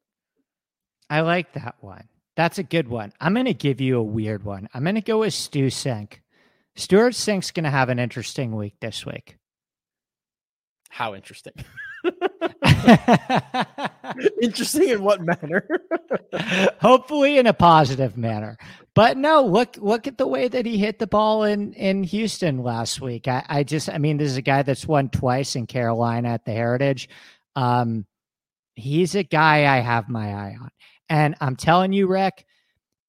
I 1.10 1.22
like 1.22 1.54
that 1.54 1.76
one. 1.80 2.08
That's 2.36 2.60
a 2.60 2.64
good 2.64 2.88
one. 2.88 3.12
I'm 3.20 3.34
going 3.34 3.48
to 3.48 3.54
give 3.54 3.82
you 3.82 3.98
a 3.98 4.04
weird 4.04 4.44
one. 4.44 4.70
I'm 4.74 4.84
going 4.84 4.96
to 4.96 5.02
go 5.02 5.20
with 5.20 5.34
Stu 5.34 5.68
Cink. 5.68 6.20
Stewart 6.78 7.16
Cink's 7.16 7.52
going 7.52 7.64
to 7.66 7.70
have 7.70 7.90
an 7.90 8.00
interesting 8.00 8.56
week 8.56 8.76
this 8.80 9.06
week. 9.06 9.36
How 10.90 11.16
interesting? 11.16 11.54
interesting 14.42 14.90
in 14.90 15.04
what 15.04 15.22
manner? 15.22 15.68
Hopefully 16.82 17.38
in 17.38 17.48
a 17.48 17.54
positive 17.54 18.16
manner. 18.16 18.58
But 18.94 19.18
no, 19.18 19.46
look 19.46 19.78
look 19.78 20.08
at 20.08 20.18
the 20.18 20.28
way 20.28 20.48
that 20.48 20.66
he 20.66 20.78
hit 20.78 20.98
the 20.98 21.08
ball 21.08 21.44
in 21.44 21.74
in 21.74 22.04
Houston 22.04 22.64
last 22.64 23.02
week. 23.02 23.28
I, 23.28 23.44
I 23.48 23.64
just 23.64 23.90
I 23.90 23.98
mean, 23.98 24.18
this 24.18 24.32
is 24.32 24.38
a 24.38 24.42
guy 24.42 24.64
that's 24.64 24.88
won 24.88 25.10
twice 25.10 25.56
in 25.56 25.68
Carolina 25.68 26.30
at 26.30 26.46
the 26.46 26.54
Heritage. 26.54 27.10
Um, 27.56 28.06
he's 28.76 29.16
a 29.16 29.24
guy 29.24 29.72
I 29.72 29.80
have 29.82 30.10
my 30.10 30.34
eye 30.34 30.58
on. 30.60 30.70
And 31.10 31.36
I'm 31.42 31.56
telling 31.56 31.94
you, 31.94 32.08
Rick, 32.08 32.46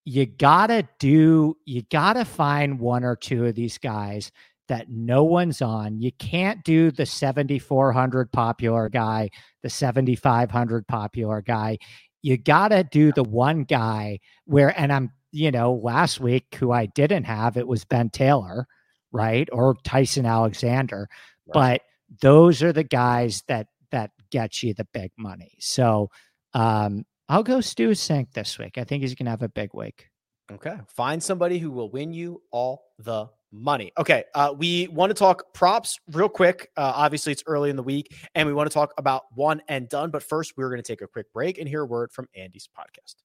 you 0.09 0.25
gotta 0.25 0.88
do 0.99 1.55
you 1.66 1.83
gotta 1.90 2.25
find 2.25 2.81
one 2.81 3.05
or 3.05 3.14
two 3.14 3.44
of 3.44 3.55
these 3.55 3.77
guys 3.77 4.33
that 4.68 4.88
no 4.88 5.23
one's 5.23 5.61
on. 5.61 6.01
You 6.01 6.12
can't 6.12 6.64
do 6.64 6.90
the 6.90 7.05
7400 7.05 8.33
popular 8.33 8.88
guy, 8.88 9.31
the 9.62 9.68
7500 9.68 10.87
popular 10.87 11.42
guy. 11.42 11.79
You 12.23 12.38
got 12.38 12.68
to 12.68 12.85
do 12.85 13.12
the 13.12 13.23
one 13.23 13.64
guy 13.64 14.21
where, 14.44 14.79
and 14.79 14.92
I'm, 14.92 15.12
you 15.31 15.51
know, 15.51 15.75
last 15.75 16.21
week 16.21 16.55
who 16.59 16.73
I 16.73 16.87
didn't 16.87 17.25
have, 17.25 17.57
it 17.57 17.66
was 17.66 17.85
Ben 17.85 18.11
Taylor, 18.11 18.66
right? 19.12 19.49
Or 19.53 19.77
Tyson 19.85 20.27
Alexander. 20.27 21.09
Right. 21.47 21.81
But 22.11 22.21
those 22.21 22.62
are 22.62 22.73
the 22.73 22.85
guys 22.85 23.42
that, 23.49 23.68
that 23.90 24.11
get 24.31 24.62
you 24.62 24.75
the 24.75 24.87
big 24.92 25.12
money. 25.16 25.53
So 25.61 26.11
um, 26.53 27.05
I'll 27.29 27.43
go 27.43 27.61
Stu 27.61 27.91
Cink 27.91 28.33
this 28.33 28.59
week. 28.59 28.79
I 28.79 28.85
think 28.85 29.03
he's 29.03 29.14
going 29.14 29.27
to 29.27 29.31
have 29.31 29.43
a 29.43 29.49
big 29.49 29.75
week. 29.75 30.09
Okay. 30.51 30.79
Find 30.88 31.23
somebody 31.23 31.59
who 31.59 31.71
will 31.71 31.91
win 31.91 32.12
you 32.12 32.43
all 32.51 32.85
the 32.99 33.29
money. 33.53 33.93
Okay. 33.99 34.25
Uh, 34.35 34.55
we 34.57 34.88
want 34.88 35.11
to 35.11 35.14
talk 35.14 35.53
props 35.53 35.99
real 36.12 36.29
quick. 36.29 36.71
Uh, 36.77 36.93
obviously, 36.95 37.33
it's 37.33 37.43
early 37.47 37.69
in 37.69 37.77
the 37.77 37.83
week, 37.83 38.14
and 38.35 38.47
we 38.49 38.55
want 38.55 38.71
to 38.71 38.75
talk 38.75 38.95
about 38.97 39.25
one 39.35 39.61
and 39.69 39.88
done. 39.88 40.11
But 40.11 40.23
first, 40.23 40.55
we're 40.57 40.71
going 40.71 40.83
to 40.83 40.87
take 40.87 41.03
a 41.03 41.07
quick 41.07 41.33
break 41.33 41.59
and 41.59 41.69
hear 41.69 41.83
a 41.83 41.87
word 41.87 42.12
from 42.12 42.29
Andy's 42.35 42.69
podcast. 42.69 43.17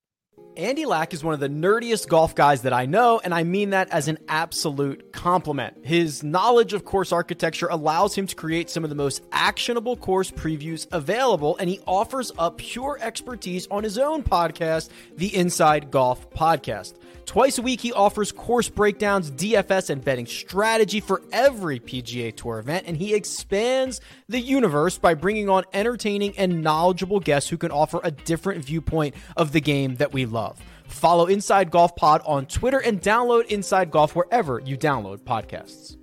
Andy 0.55 0.85
Lack 0.85 1.15
is 1.15 1.23
one 1.23 1.33
of 1.33 1.39
the 1.39 1.49
nerdiest 1.49 2.07
golf 2.07 2.35
guys 2.35 2.61
that 2.61 2.73
I 2.73 2.85
know, 2.85 3.19
and 3.23 3.33
I 3.33 3.43
mean 3.43 3.71
that 3.71 3.89
as 3.89 4.07
an 4.07 4.19
absolute 4.27 5.11
compliment. 5.11 5.83
His 5.83 6.21
knowledge 6.21 6.73
of 6.73 6.85
course 6.85 7.11
architecture 7.11 7.67
allows 7.71 8.13
him 8.13 8.27
to 8.27 8.35
create 8.35 8.69
some 8.69 8.83
of 8.83 8.91
the 8.91 8.95
most 8.95 9.23
actionable 9.31 9.97
course 9.97 10.29
previews 10.29 10.85
available, 10.91 11.57
and 11.57 11.67
he 11.69 11.79
offers 11.87 12.31
up 12.37 12.59
pure 12.59 12.99
expertise 13.01 13.67
on 13.71 13.83
his 13.83 13.97
own 13.97 14.21
podcast, 14.21 14.89
the 15.15 15.35
Inside 15.35 15.89
Golf 15.89 16.29
Podcast. 16.29 16.93
Twice 17.25 17.57
a 17.57 17.61
week, 17.61 17.79
he 17.79 17.93
offers 17.93 18.31
course 18.31 18.69
breakdowns, 18.69 19.31
DFS, 19.31 19.89
and 19.89 20.03
betting 20.03 20.25
strategy 20.25 20.99
for 20.99 21.21
every 21.31 21.79
PGA 21.79 22.35
Tour 22.35 22.59
event, 22.59 22.85
and 22.87 22.97
he 22.97 23.13
expands 23.13 24.01
the 24.27 24.39
universe 24.39 24.97
by 24.97 25.13
bringing 25.13 25.49
on 25.49 25.63
entertaining 25.73 26.37
and 26.37 26.61
knowledgeable 26.61 27.19
guests 27.19 27.49
who 27.49 27.57
can 27.57 27.71
offer 27.71 27.99
a 28.03 28.11
different 28.11 28.63
viewpoint 28.63 29.15
of 29.37 29.51
the 29.51 29.61
game 29.61 29.95
that 29.95 30.11
we 30.13 30.25
love. 30.25 30.59
Follow 30.87 31.25
Inside 31.27 31.71
Golf 31.71 31.95
Pod 31.95 32.21
on 32.25 32.45
Twitter 32.45 32.79
and 32.79 33.01
download 33.01 33.45
Inside 33.47 33.89
Golf 33.89 34.15
wherever 34.15 34.59
you 34.59 34.77
download 34.77 35.19
podcasts. 35.19 35.97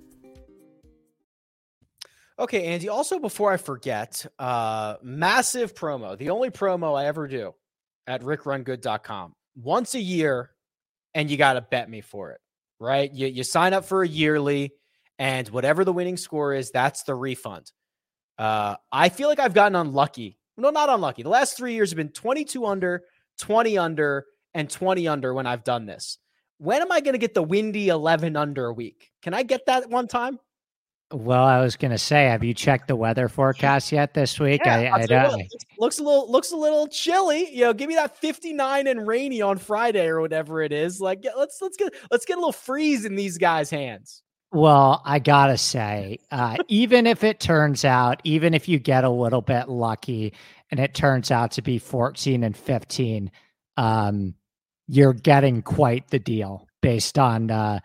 Okay, 2.39 2.65
Andy. 2.65 2.89
Also, 2.89 3.19
before 3.19 3.51
I 3.51 3.57
forget, 3.57 4.25
uh, 4.39 4.95
massive 5.03 5.75
promo. 5.75 6.17
The 6.17 6.31
only 6.31 6.49
promo 6.49 6.99
I 6.99 7.05
ever 7.05 7.27
do 7.27 7.53
at 8.07 8.23
rickrungood.com. 8.23 9.33
Once 9.55 9.93
a 9.93 9.99
year, 9.99 10.49
and 11.13 11.29
you 11.29 11.37
got 11.37 11.53
to 11.53 11.61
bet 11.61 11.89
me 11.89 12.01
for 12.01 12.31
it, 12.31 12.39
right? 12.79 13.11
You, 13.11 13.27
you 13.27 13.43
sign 13.43 13.73
up 13.73 13.85
for 13.85 14.03
a 14.03 14.07
yearly, 14.07 14.73
and 15.19 15.47
whatever 15.49 15.85
the 15.85 15.93
winning 15.93 16.17
score 16.17 16.53
is, 16.53 16.71
that's 16.71 17.03
the 17.03 17.15
refund. 17.15 17.71
Uh, 18.37 18.75
I 18.91 19.09
feel 19.09 19.27
like 19.29 19.39
I've 19.39 19.53
gotten 19.53 19.75
unlucky. 19.75 20.37
No, 20.57 20.69
not 20.69 20.89
unlucky. 20.89 21.23
The 21.23 21.29
last 21.29 21.57
three 21.57 21.73
years 21.73 21.91
have 21.91 21.97
been 21.97 22.09
22 22.09 22.65
under, 22.65 23.03
20 23.39 23.77
under, 23.77 24.25
and 24.53 24.69
20 24.69 25.07
under 25.07 25.33
when 25.33 25.47
I've 25.47 25.63
done 25.63 25.85
this. 25.85 26.17
When 26.57 26.81
am 26.81 26.91
I 26.91 27.01
going 27.01 27.13
to 27.13 27.19
get 27.19 27.33
the 27.33 27.43
windy 27.43 27.89
11 27.89 28.35
under 28.35 28.67
a 28.67 28.73
week? 28.73 29.11
Can 29.21 29.33
I 29.33 29.43
get 29.43 29.65
that 29.65 29.89
one 29.89 30.07
time? 30.07 30.39
Well, 31.11 31.43
I 31.43 31.59
was 31.59 31.75
going 31.75 31.91
to 31.91 31.97
say, 31.97 32.25
have 32.25 32.43
you 32.43 32.53
checked 32.53 32.87
the 32.87 32.95
weather 32.95 33.27
forecast 33.27 33.91
yet 33.91 34.13
this 34.13 34.39
week? 34.39 34.61
Yeah, 34.63 34.93
I, 34.93 35.01
I 35.01 35.05
don't. 35.05 35.43
Looks 35.77 35.99
a 35.99 36.03
little 36.03 36.31
looks 36.31 36.51
a 36.51 36.55
little 36.55 36.87
chilly. 36.87 37.53
You 37.53 37.65
know, 37.65 37.73
give 37.73 37.89
me 37.89 37.95
that 37.95 38.17
59 38.17 38.87
and 38.87 39.07
rainy 39.07 39.41
on 39.41 39.57
Friday 39.57 40.07
or 40.07 40.21
whatever 40.21 40.61
it 40.61 40.71
is. 40.71 41.01
Like, 41.01 41.25
let's 41.37 41.61
let's 41.61 41.77
get 41.77 41.93
let's 42.09 42.25
get 42.25 42.37
a 42.37 42.39
little 42.39 42.51
freeze 42.51 43.05
in 43.05 43.15
these 43.15 43.37
guys' 43.37 43.69
hands. 43.69 44.23
Well, 44.53 45.01
I 45.05 45.19
gotta 45.19 45.57
say, 45.57 46.19
uh, 46.29 46.57
even 46.67 47.07
if 47.07 47.23
it 47.23 47.39
turns 47.39 47.85
out, 47.85 48.21
even 48.23 48.53
if 48.53 48.67
you 48.67 48.79
get 48.79 49.03
a 49.03 49.09
little 49.09 49.41
bit 49.41 49.69
lucky 49.69 50.33
and 50.69 50.79
it 50.79 50.93
turns 50.93 51.31
out 51.31 51.51
to 51.51 51.61
be 51.61 51.77
14 51.77 52.43
and 52.43 52.55
15, 52.55 53.31
um, 53.77 54.35
you're 54.87 55.13
getting 55.13 55.61
quite 55.61 56.09
the 56.09 56.19
deal 56.19 56.67
based 56.81 57.17
on 57.17 57.49
uh, 57.49 57.79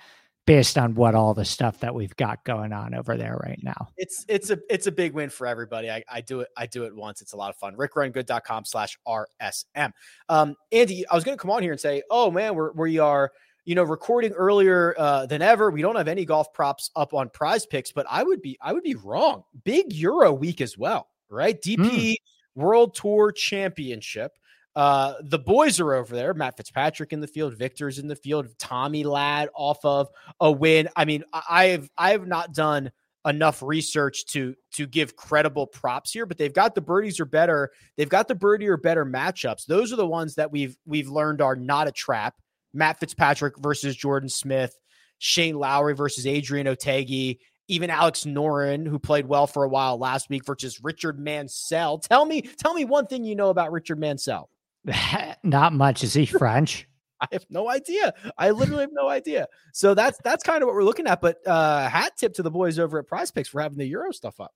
based 0.47 0.79
on 0.79 0.95
what 0.95 1.15
all 1.15 1.35
the 1.35 1.45
stuff 1.45 1.81
that 1.81 1.95
we've 1.95 2.15
got 2.17 2.43
going 2.45 2.73
on 2.73 2.95
over 2.95 3.17
there 3.17 3.37
right 3.43 3.59
now. 3.63 3.89
It's 3.97 4.25
it's 4.29 4.51
a 4.51 4.59
it's 4.71 4.87
a 4.87 4.93
big 4.93 5.13
win 5.13 5.29
for 5.29 5.47
everybody. 5.47 5.91
I, 5.91 6.05
I 6.11 6.21
do 6.21 6.41
it 6.41 6.49
I 6.57 6.67
do 6.67 6.85
it 6.85 6.95
once. 6.95 7.21
It's 7.21 7.33
a 7.33 7.37
lot 7.37 7.51
of 7.51 7.57
fun. 7.57 7.77
RickRunGood.com 7.77 8.65
slash 8.65 8.97
RSM. 9.07 9.93
Um, 10.29 10.55
Andy, 10.73 11.07
I 11.09 11.15
was 11.15 11.25
gonna 11.25 11.37
come 11.37 11.51
on 11.51 11.63
here 11.63 11.73
and 11.73 11.81
say, 11.81 12.03
oh 12.11 12.31
man, 12.31 12.55
we're 12.55 12.73
we 12.73 12.99
are 12.99 13.33
you 13.65 13.75
know 13.75 13.83
recording 13.83 14.33
earlier 14.33 14.95
uh, 14.97 15.27
than 15.27 15.43
ever. 15.43 15.71
We 15.71 15.83
don't 15.83 15.97
have 15.97 16.09
any 16.09 16.25
golf 16.25 16.53
props 16.53 16.91
up 16.97 17.13
on 17.13 17.29
prize 17.29 17.67
picks, 17.67 17.93
but 17.93 18.07
I 18.09 18.23
would 18.23 18.41
be 18.41 18.57
I 18.63 18.73
would 18.73 18.85
be 18.85 18.95
wrong. 18.95 19.43
Big 19.65 19.93
Euro 19.93 20.33
week 20.33 20.61
as 20.61 20.79
well, 20.79 21.09
right? 21.29 21.61
DP 21.61 21.77
mm. 21.77 22.15
World 22.55 22.95
Tour 22.95 23.33
Championship. 23.33 24.33
Uh, 24.77 25.15
the 25.23 25.39
boys 25.39 25.81
are 25.81 25.95
over 25.95 26.15
there. 26.15 26.35
Matt 26.35 26.59
Fitzpatrick 26.59 27.15
in 27.15 27.21
the 27.21 27.27
field, 27.27 27.57
Viktor's 27.57 27.99
in 27.99 28.09
the 28.09 28.15
field, 28.15 28.47
Tommy 28.59 29.05
Ladd 29.05 29.49
off 29.55 29.83
of 29.85 30.09
a 30.39 30.53
win. 30.53 30.91
I 30.95 31.07
mean, 31.07 31.25
I've 31.33 31.89
I 31.97 32.11
have 32.11 32.27
not 32.27 32.53
done 32.53 32.93
enough 33.27 33.63
research 33.63 34.27
to 34.27 34.55
to 34.75 34.87
give 34.87 35.17
credible 35.17 35.67
props 35.67 36.13
here, 36.13 36.27
but 36.27 36.37
they've 36.37 36.53
got 36.53 36.75
the 36.75 36.83
birdies 36.83 37.19
are 37.21 37.25
better. 37.25 37.71
They've 37.97 38.09
got 38.09 38.29
the 38.29 38.35
birdie 38.35 38.69
or 38.69 38.77
better 38.77 39.07
matchups. 39.07 39.65
Those 39.65 39.95
are 39.95 39.97
the 39.97 40.07
ones 40.07 40.35
that 40.35 40.53
we've 40.53 40.77
we've 40.85 41.09
learned 41.09 41.41
are 41.41 41.57
not 41.57 41.89
a 41.89 41.93
trap. 41.93 42.35
Matt 42.75 43.01
Fitzpatrick 43.01 43.59
versus 43.59 43.97
Jordan 43.97 44.29
Smith, 44.29 44.79
Shane 45.17 45.59
Lowry 45.59 45.95
versus 45.95 46.27
Adrian 46.27 46.67
Otaegui, 46.67 47.39
even 47.69 47.89
Alex 47.89 48.25
Noren, 48.25 48.87
who 48.87 48.99
played 48.99 49.27
well 49.27 49.47
for 49.47 49.65
a 49.65 49.69
while 49.71 49.97
last 49.97 50.29
week, 50.29 50.45
versus 50.45 50.85
Richard 50.85 51.19
Mansell. 51.19 51.99
Tell 51.99 52.27
me, 52.27 52.43
tell 52.43 52.75
me 52.75 52.85
one 52.85 53.07
thing 53.07 53.25
you 53.25 53.35
know 53.35 53.49
about 53.49 53.73
Richard 53.73 53.99
Mansell. 53.99 54.51
Not 55.43 55.73
much. 55.73 56.05
Is 56.05 56.15
he 56.15 56.27
French? 56.27 56.89
I 57.21 57.29
have 57.33 57.47
no 57.49 57.71
idea. 57.71 58.13
I 58.37 58.51
literally 58.51 58.83
have 58.83 58.91
no 58.93 59.09
idea. 59.09 59.47
So 59.73 59.95
that's 59.95 60.19
that's 60.23 60.45
kind 60.45 60.63
of 60.63 60.67
what 60.67 60.75
we're 60.75 60.85
looking 60.85 61.07
at. 61.07 61.21
But 61.21 61.39
uh 61.47 61.89
hat 61.89 62.13
tip 62.19 62.35
to 62.35 62.43
the 62.43 62.51
boys 62.51 62.79
over 62.79 62.99
at 62.99 63.07
Prize 63.07 63.31
Picks 63.31 63.49
for 63.49 63.63
having 63.63 63.79
the 63.79 63.87
Euro 63.87 64.13
stuff 64.13 64.39
up. 64.39 64.53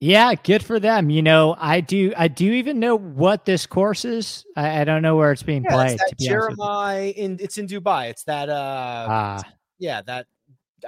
Yeah, 0.00 0.34
good 0.34 0.64
for 0.64 0.78
them. 0.78 1.10
You 1.10 1.22
know, 1.22 1.56
I 1.58 1.80
do. 1.80 2.12
I 2.16 2.28
do 2.28 2.52
even 2.52 2.78
know 2.78 2.96
what 2.96 3.44
this 3.44 3.66
course 3.66 4.04
is. 4.04 4.44
I, 4.54 4.82
I 4.82 4.84
don't 4.84 5.02
know 5.02 5.16
where 5.16 5.32
it's 5.32 5.42
being 5.42 5.64
yeah, 5.64 5.74
played. 5.74 5.98
It's 6.06 6.24
Jeremiah 6.24 7.08
in. 7.08 7.38
It's 7.40 7.58
in 7.58 7.66
Dubai. 7.66 8.10
It's 8.10 8.22
that. 8.24 8.48
uh 8.48 8.52
uh, 8.52 9.42
Yeah, 9.78 10.02
that. 10.02 10.26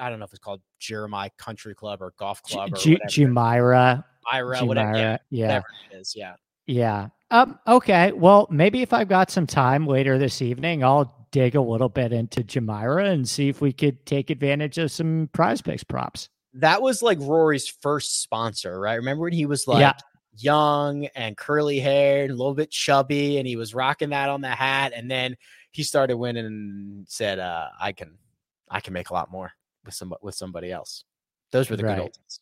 I 0.00 0.09
don't 0.09 0.20
know 0.20 0.24
if 0.26 0.33
it's 0.33 0.38
called 0.38 0.62
Jeremiah 0.79 1.31
Country 1.38 1.74
Club 1.74 2.00
or 2.00 2.14
Golf 2.16 2.40
Club 2.44 2.70
G- 2.76 2.94
or 2.94 3.09
G- 3.09 3.26
Jumeirah. 3.26 4.05
Jumeirah, 4.33 4.66
whatever. 4.66 4.96
Yeah, 4.96 5.16
yeah. 5.31 5.46
Whatever 5.46 5.66
it 5.90 5.96
is. 5.96 6.14
Yeah. 6.16 6.35
Yeah. 6.66 7.09
Um, 7.31 7.59
okay. 7.66 8.12
Well, 8.12 8.49
maybe 8.51 8.83
if 8.83 8.93
I've 8.93 9.09
got 9.09 9.31
some 9.31 9.47
time 9.47 9.87
later 9.87 10.19
this 10.19 10.43
evening, 10.43 10.83
I'll 10.83 11.27
dig 11.31 11.55
a 11.55 11.61
little 11.61 11.88
bit 11.88 12.12
into 12.12 12.43
Jumeirah 12.43 13.09
and 13.09 13.29
see 13.29 13.49
if 13.49 13.61
we 13.61 13.73
could 13.73 14.05
take 14.05 14.31
advantage 14.31 14.79
of 14.79 14.90
some 14.90 15.29
prize 15.33 15.62
picks 15.62 15.85
props. 15.85 16.29
That 16.55 16.83
was 16.83 17.03
like 17.03 17.19
Rory's 17.21 17.69
first 17.69 18.23
sponsor, 18.23 18.81
right? 18.81 18.95
Remember 18.95 19.23
when 19.23 19.33
he 19.33 19.47
was 19.47 19.69
like 19.69 19.81
yeah. 19.81 19.93
young 20.37 21.07
and 21.14 21.37
curly 21.37 21.79
haired, 21.79 22.31
a 22.31 22.35
little 22.35 22.55
bit 22.55 22.71
chubby, 22.71 23.38
and 23.38 23.47
he 23.47 23.55
was 23.55 23.75
rocking 23.75 24.11
that 24.11 24.29
on 24.29 24.40
the 24.40 24.49
hat, 24.49 24.93
and 24.95 25.09
then 25.09 25.37
he 25.71 25.85
started 25.85 26.16
winning 26.16 26.47
and 26.47 27.09
said, 27.09 27.38
uh, 27.38 27.69
I 27.81 27.93
can 27.93 28.19
I 28.69 28.81
can 28.81 28.93
make 28.93 29.11
a 29.11 29.14
lot 29.14 29.31
more 29.31 29.53
with 29.85 29.95
some 29.95 30.12
with 30.23 30.35
somebody 30.35 30.73
else. 30.73 31.05
Those 31.53 31.71
were 31.71 31.77
the 31.77 31.85
right. 31.85 31.97
good 31.97 32.03
old 32.03 32.12
days. 32.12 32.40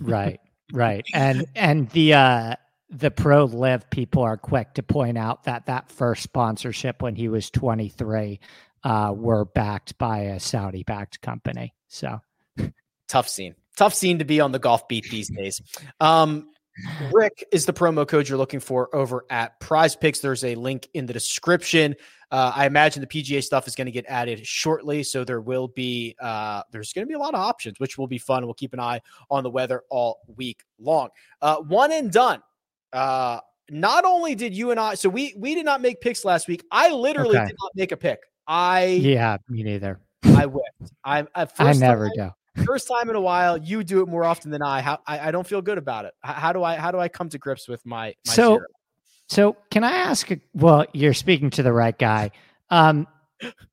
right. 0.00 0.40
Right. 0.72 1.04
And 1.12 1.44
and 1.54 1.90
the 1.90 2.14
uh 2.14 2.54
the 2.94 3.10
pro 3.10 3.44
LIV 3.44 3.90
people 3.90 4.22
are 4.22 4.36
quick 4.36 4.74
to 4.74 4.82
point 4.82 5.18
out 5.18 5.44
that 5.44 5.66
that 5.66 5.90
first 5.90 6.22
sponsorship 6.22 7.02
when 7.02 7.16
he 7.16 7.28
was 7.28 7.50
23 7.50 8.40
uh, 8.84 9.12
were 9.14 9.44
backed 9.44 9.98
by 9.98 10.18
a 10.20 10.40
Saudi 10.40 10.84
backed 10.84 11.20
company. 11.20 11.74
So 11.88 12.20
tough 13.08 13.28
scene, 13.28 13.54
tough 13.76 13.94
scene 13.94 14.18
to 14.20 14.24
be 14.24 14.40
on 14.40 14.52
the 14.52 14.58
golf 14.58 14.86
beat 14.86 15.10
these 15.10 15.28
days. 15.28 15.60
Um, 16.00 16.50
Rick 17.12 17.44
is 17.52 17.66
the 17.66 17.72
promo 17.72 18.06
code 18.06 18.28
you're 18.28 18.38
looking 18.38 18.60
for 18.60 18.94
over 18.94 19.24
at 19.30 19.58
Prize 19.60 19.94
Picks. 19.94 20.18
There's 20.18 20.44
a 20.44 20.54
link 20.56 20.88
in 20.94 21.06
the 21.06 21.12
description. 21.12 21.94
Uh, 22.30 22.52
I 22.54 22.66
imagine 22.66 23.00
the 23.00 23.06
PGA 23.06 23.42
stuff 23.44 23.68
is 23.68 23.76
going 23.76 23.86
to 23.86 23.92
get 23.92 24.04
added 24.08 24.44
shortly, 24.44 25.04
so 25.04 25.22
there 25.22 25.40
will 25.40 25.68
be 25.68 26.16
uh, 26.20 26.62
there's 26.72 26.92
going 26.92 27.06
to 27.06 27.08
be 27.08 27.14
a 27.14 27.18
lot 27.18 27.34
of 27.34 27.40
options, 27.40 27.78
which 27.78 27.96
will 27.96 28.08
be 28.08 28.18
fun. 28.18 28.44
We'll 28.44 28.54
keep 28.54 28.72
an 28.72 28.80
eye 28.80 29.00
on 29.30 29.44
the 29.44 29.50
weather 29.50 29.82
all 29.88 30.18
week 30.36 30.64
long. 30.80 31.10
Uh, 31.40 31.58
one 31.58 31.92
and 31.92 32.10
done 32.10 32.42
uh, 32.94 33.40
not 33.70 34.04
only 34.04 34.34
did 34.34 34.54
you 34.54 34.70
and 34.70 34.78
I, 34.78 34.94
so 34.94 35.08
we 35.08 35.34
we 35.36 35.54
did 35.54 35.64
not 35.64 35.80
make 35.80 36.00
picks 36.00 36.24
last 36.24 36.48
week. 36.48 36.64
I 36.70 36.90
literally 36.90 37.36
okay. 37.36 37.48
did 37.48 37.56
not 37.60 37.72
make 37.74 37.92
a 37.92 37.96
pick. 37.96 38.20
I 38.46 38.84
yeah, 38.84 39.36
me 39.48 39.62
neither. 39.62 40.00
I 40.24 40.46
whipped. 40.46 40.92
I 41.04 41.26
I 41.58 41.72
never 41.74 42.10
time, 42.16 42.32
do. 42.56 42.64
First 42.64 42.88
time 42.88 43.10
in 43.10 43.16
a 43.16 43.20
while, 43.20 43.56
you 43.56 43.82
do 43.82 44.00
it 44.02 44.08
more 44.08 44.24
often 44.24 44.50
than 44.50 44.62
I. 44.62 44.80
How 44.80 45.00
I, 45.06 45.28
I 45.28 45.30
don't 45.30 45.46
feel 45.46 45.62
good 45.62 45.78
about 45.78 46.04
it. 46.04 46.14
How, 46.20 46.32
how, 46.34 46.52
do 46.52 46.62
I 46.62 46.76
how 46.76 46.90
do 46.90 46.98
I 46.98 47.08
come 47.08 47.28
to 47.30 47.38
grips 47.38 47.68
with 47.68 47.84
my, 47.84 48.14
my 48.26 48.32
so 48.32 48.48
zero? 48.56 48.66
so 49.28 49.56
can 49.70 49.82
I 49.82 49.92
ask? 49.92 50.30
Well, 50.52 50.86
you're 50.92 51.14
speaking 51.14 51.50
to 51.50 51.62
the 51.62 51.72
right 51.72 51.98
guy. 51.98 52.30
Um, 52.70 53.06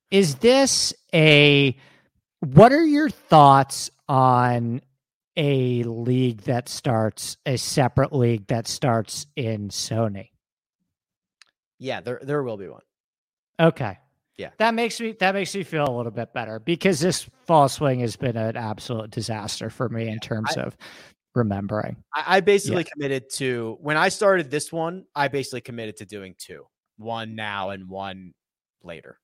is 0.10 0.36
this 0.36 0.94
a? 1.14 1.78
What 2.40 2.72
are 2.72 2.84
your 2.84 3.10
thoughts 3.10 3.92
on 4.10 4.82
a 5.38 5.84
league 5.84 6.42
that 6.42 6.70
starts 6.70 7.38
a 7.46 7.58
separate 7.58 8.14
league 8.14 8.48
that 8.48 8.68
starts 8.68 9.28
in 9.36 9.70
Sony. 9.70 10.30
Yeah, 11.80 12.02
there 12.02 12.20
there 12.22 12.44
will 12.44 12.58
be 12.58 12.68
one. 12.68 12.82
Okay. 13.60 13.98
Yeah. 14.38 14.50
That 14.58 14.74
makes 14.74 15.00
me 15.00 15.14
that 15.20 15.36
makes 15.36 15.54
me 15.56 15.64
feel 15.64 15.88
a 15.88 15.96
little 15.96 16.12
bit 16.12 16.34
better 16.34 16.60
because 16.60 17.00
this 17.00 17.30
fall 17.46 17.70
swing 17.70 18.00
has 18.00 18.16
been 18.16 18.38
an 18.38 18.58
absolute 18.58 19.12
disaster 19.12 19.70
for 19.70 19.88
me 19.88 20.08
in 20.08 20.20
terms 20.20 20.58
I, 20.58 20.62
of 20.62 20.78
remembering. 21.36 21.98
I, 22.14 22.38
I 22.38 22.40
basically 22.42 22.84
yeah. 22.84 22.90
committed 22.94 23.30
to 23.34 23.78
when 23.82 23.98
I 23.98 24.10
started 24.10 24.50
this 24.50 24.72
one. 24.72 25.06
I 25.16 25.28
basically 25.28 25.62
committed 25.62 25.98
to 25.98 26.06
doing 26.06 26.36
two, 26.38 26.66
one 26.98 27.36
now 27.36 27.70
and 27.70 27.88
one 27.88 28.34
later. 28.84 29.20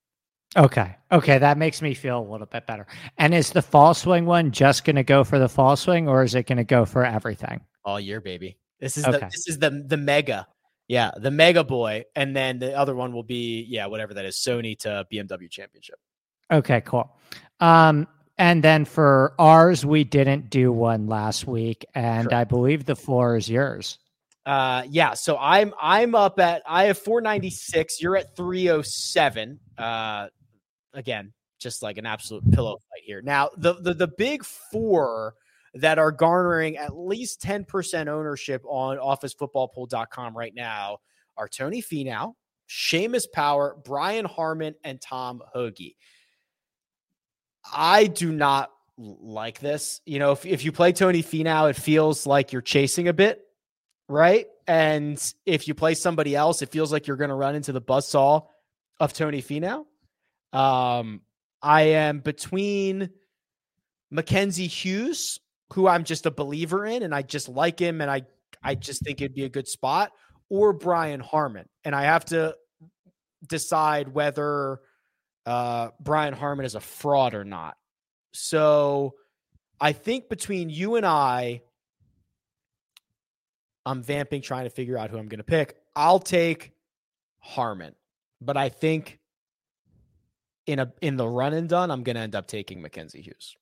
Okay. 0.55 0.95
Okay. 1.11 1.37
That 1.37 1.57
makes 1.57 1.81
me 1.81 1.93
feel 1.93 2.19
a 2.19 2.27
little 2.29 2.47
bit 2.47 2.65
better. 2.65 2.87
And 3.17 3.33
is 3.33 3.51
the 3.51 3.61
fall 3.61 3.93
swing 3.93 4.25
one 4.25 4.51
just 4.51 4.85
going 4.85 4.95
to 4.95 5.03
go 5.03 5.23
for 5.23 5.39
the 5.39 5.49
fall 5.49 5.75
swing 5.75 6.07
or 6.07 6.23
is 6.23 6.35
it 6.35 6.47
going 6.47 6.57
to 6.57 6.63
go 6.63 6.85
for 6.85 7.05
everything? 7.05 7.61
All 7.83 7.99
year, 7.99 8.21
baby. 8.21 8.57
This 8.79 8.97
is 8.97 9.05
okay. 9.05 9.19
the 9.19 9.25
this 9.25 9.47
is 9.47 9.59
the 9.59 9.83
the 9.87 9.97
mega. 9.97 10.47
Yeah, 10.87 11.11
the 11.17 11.31
mega 11.31 11.63
boy. 11.63 12.05
And 12.15 12.35
then 12.35 12.59
the 12.59 12.77
other 12.77 12.95
one 12.95 13.11
will 13.11 13.23
be, 13.23 13.65
yeah, 13.67 13.87
whatever 13.87 14.13
that 14.13 14.25
is, 14.25 14.37
Sony 14.37 14.77
to 14.79 15.05
BMW 15.11 15.49
championship. 15.49 15.99
Okay, 16.51 16.81
cool. 16.81 17.13
Um, 17.59 18.07
and 18.37 18.63
then 18.63 18.85
for 18.85 19.33
ours, 19.37 19.85
we 19.85 20.03
didn't 20.03 20.49
do 20.49 20.71
one 20.71 21.07
last 21.07 21.47
week, 21.47 21.85
and 21.95 22.31
I 22.31 22.43
believe 22.43 22.85
the 22.85 22.95
floor 22.95 23.35
is 23.35 23.49
yours. 23.49 23.97
Uh, 24.45 24.83
yeah. 24.89 25.13
So 25.13 25.37
I'm 25.37 25.73
I'm 25.81 26.15
up 26.15 26.39
at 26.39 26.61
I 26.65 26.85
have 26.85 26.97
496. 26.97 28.01
You're 28.01 28.15
at 28.15 28.35
307. 28.37 29.59
Uh, 29.77 30.27
again, 30.97 31.33
just 31.59 31.81
like 31.81 31.97
an 31.97 32.05
absolute 32.05 32.49
pillow 32.51 32.77
fight 32.89 33.03
here. 33.05 33.21
Now, 33.21 33.49
the 33.57 33.75
the 33.75 33.93
the 33.93 34.07
big 34.07 34.43
four 34.43 35.35
that 35.73 35.99
are 35.99 36.11
garnering 36.11 36.77
at 36.77 36.97
least 36.97 37.41
10% 37.41 38.07
ownership 38.07 38.63
on 38.65 38.97
officefootballpool.com 38.97 40.35
right 40.35 40.53
now 40.55 40.97
are 41.35 41.47
Tony 41.47 41.81
Finau, 41.81 42.33
Seamus 42.67 43.25
Power, 43.31 43.77
Brian 43.83 44.25
Harman, 44.25 44.75
and 44.83 44.99
Tom 44.99 45.41
Hoge. 45.53 45.95
I 47.71 48.07
do 48.07 48.31
not 48.31 48.71
like 48.97 49.59
this. 49.59 50.01
You 50.05 50.19
know, 50.19 50.31
if, 50.31 50.45
if 50.45 50.65
you 50.65 50.71
play 50.71 50.93
Tony 50.93 51.21
Finau, 51.21 51.69
it 51.69 51.75
feels 51.75 52.25
like 52.25 52.51
you're 52.51 52.61
chasing 52.61 53.07
a 53.07 53.13
bit, 53.13 53.41
right? 54.07 54.47
And 54.67 55.21
if 55.45 55.67
you 55.67 55.75
play 55.75 55.93
somebody 55.93 56.35
else, 56.35 56.61
it 56.61 56.69
feels 56.69 56.91
like 56.91 57.07
you're 57.07 57.17
going 57.17 57.29
to 57.29 57.35
run 57.35 57.55
into 57.55 57.71
the 57.71 57.81
buzzsaw 57.81 58.47
of 58.99 59.13
Tony 59.13 59.41
Finau. 59.41 59.85
Um, 60.53 61.21
I 61.61 61.81
am 61.81 62.19
between 62.19 63.09
Mackenzie 64.11 64.67
Hughes, 64.67 65.39
who 65.73 65.87
I'm 65.87 66.03
just 66.03 66.25
a 66.25 66.31
believer 66.31 66.85
in, 66.85 67.03
and 67.03 67.13
I 67.13 67.21
just 67.21 67.49
like 67.49 67.79
him, 67.79 68.01
and 68.01 68.09
I 68.09 68.23
I 68.63 68.75
just 68.75 69.03
think 69.03 69.21
it'd 69.21 69.35
be 69.35 69.43
a 69.43 69.49
good 69.49 69.67
spot, 69.67 70.11
or 70.49 70.73
Brian 70.73 71.19
Harman, 71.19 71.67
and 71.83 71.95
I 71.95 72.03
have 72.03 72.25
to 72.25 72.55
decide 73.47 74.07
whether 74.09 74.79
uh, 75.45 75.89
Brian 75.99 76.33
Harman 76.33 76.65
is 76.65 76.75
a 76.75 76.79
fraud 76.79 77.33
or 77.33 77.43
not. 77.43 77.75
So 78.33 79.15
I 79.79 79.93
think 79.93 80.29
between 80.29 80.69
you 80.69 80.95
and 80.95 81.05
I, 81.05 81.61
I'm 83.85 84.03
vamping 84.03 84.41
trying 84.41 84.65
to 84.65 84.69
figure 84.69 84.97
out 84.97 85.09
who 85.09 85.17
I'm 85.17 85.27
going 85.27 85.37
to 85.37 85.43
pick. 85.43 85.77
I'll 85.95 86.19
take 86.19 86.73
Harman, 87.39 87.95
but 88.41 88.57
I 88.57 88.69
think 88.69 89.19
in 90.67 90.79
a 90.79 90.93
in 91.01 91.15
the 91.17 91.27
run 91.27 91.53
and 91.53 91.67
done, 91.67 91.89
I'm 91.89 92.03
going 92.03 92.15
to 92.17 92.21
end 92.21 92.35
up 92.35 92.47
taking 92.47 92.81
Mackenzie 92.81 93.21
Hughes. 93.21 93.55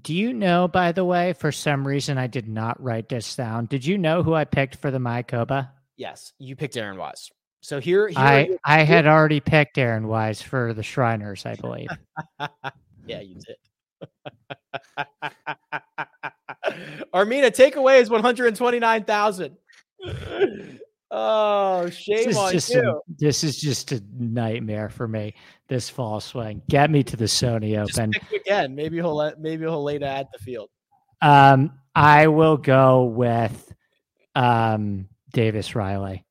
Do 0.00 0.14
you 0.14 0.32
know, 0.32 0.68
by 0.68 0.92
the 0.92 1.04
way, 1.04 1.34
for 1.34 1.52
some 1.52 1.86
reason 1.86 2.18
I 2.18 2.26
did 2.26 2.48
not 2.48 2.82
write 2.82 3.08
this 3.08 3.36
down. 3.36 3.66
Did 3.66 3.84
you 3.84 3.98
know 3.98 4.22
who 4.22 4.34
I 4.34 4.44
picked 4.44 4.76
for 4.76 4.90
the 4.90 4.98
Mayakoba? 4.98 5.68
Yes, 5.96 6.32
you 6.38 6.56
picked 6.56 6.76
Aaron 6.76 6.96
Wise. 6.98 7.30
So 7.60 7.78
here, 7.78 8.08
here 8.08 8.18
I 8.18 8.58
I 8.64 8.82
had 8.82 9.06
already 9.06 9.40
picked 9.40 9.78
Aaron 9.78 10.08
Wise 10.08 10.42
for 10.42 10.74
the 10.74 10.82
Shriners, 10.82 11.46
I 11.46 11.54
believe. 11.54 11.90
yeah, 13.06 13.20
you 13.20 13.36
did. 13.36 13.56
Armina, 17.14 17.50
takeaway 17.50 18.00
is 18.00 18.10
one 18.10 18.22
hundred 18.22 18.56
twenty-nine 18.56 19.04
thousand. 19.04 19.56
Oh, 21.14 21.90
shame 21.90 22.34
on 22.38 22.54
you. 22.54 22.80
A, 22.80 22.94
this 23.18 23.44
is 23.44 23.60
just 23.60 23.92
a 23.92 24.02
nightmare 24.18 24.88
for 24.88 25.06
me. 25.06 25.34
This 25.72 25.88
fall 25.88 26.20
swing. 26.20 26.60
Get 26.68 26.90
me 26.90 27.02
to 27.02 27.16
the 27.16 27.24
Sony 27.24 27.80
Open 27.80 28.12
again. 28.34 28.74
Maybe 28.74 28.96
he'll 28.96 29.16
let, 29.16 29.40
maybe 29.40 29.64
he'll 29.64 29.82
lay 29.82 29.96
at 29.96 30.26
the 30.30 30.38
field. 30.38 30.68
Um, 31.22 31.72
I 31.94 32.26
will 32.26 32.58
go 32.58 33.04
with 33.04 33.72
um 34.34 35.08
Davis 35.32 35.74
Riley. 35.74 36.26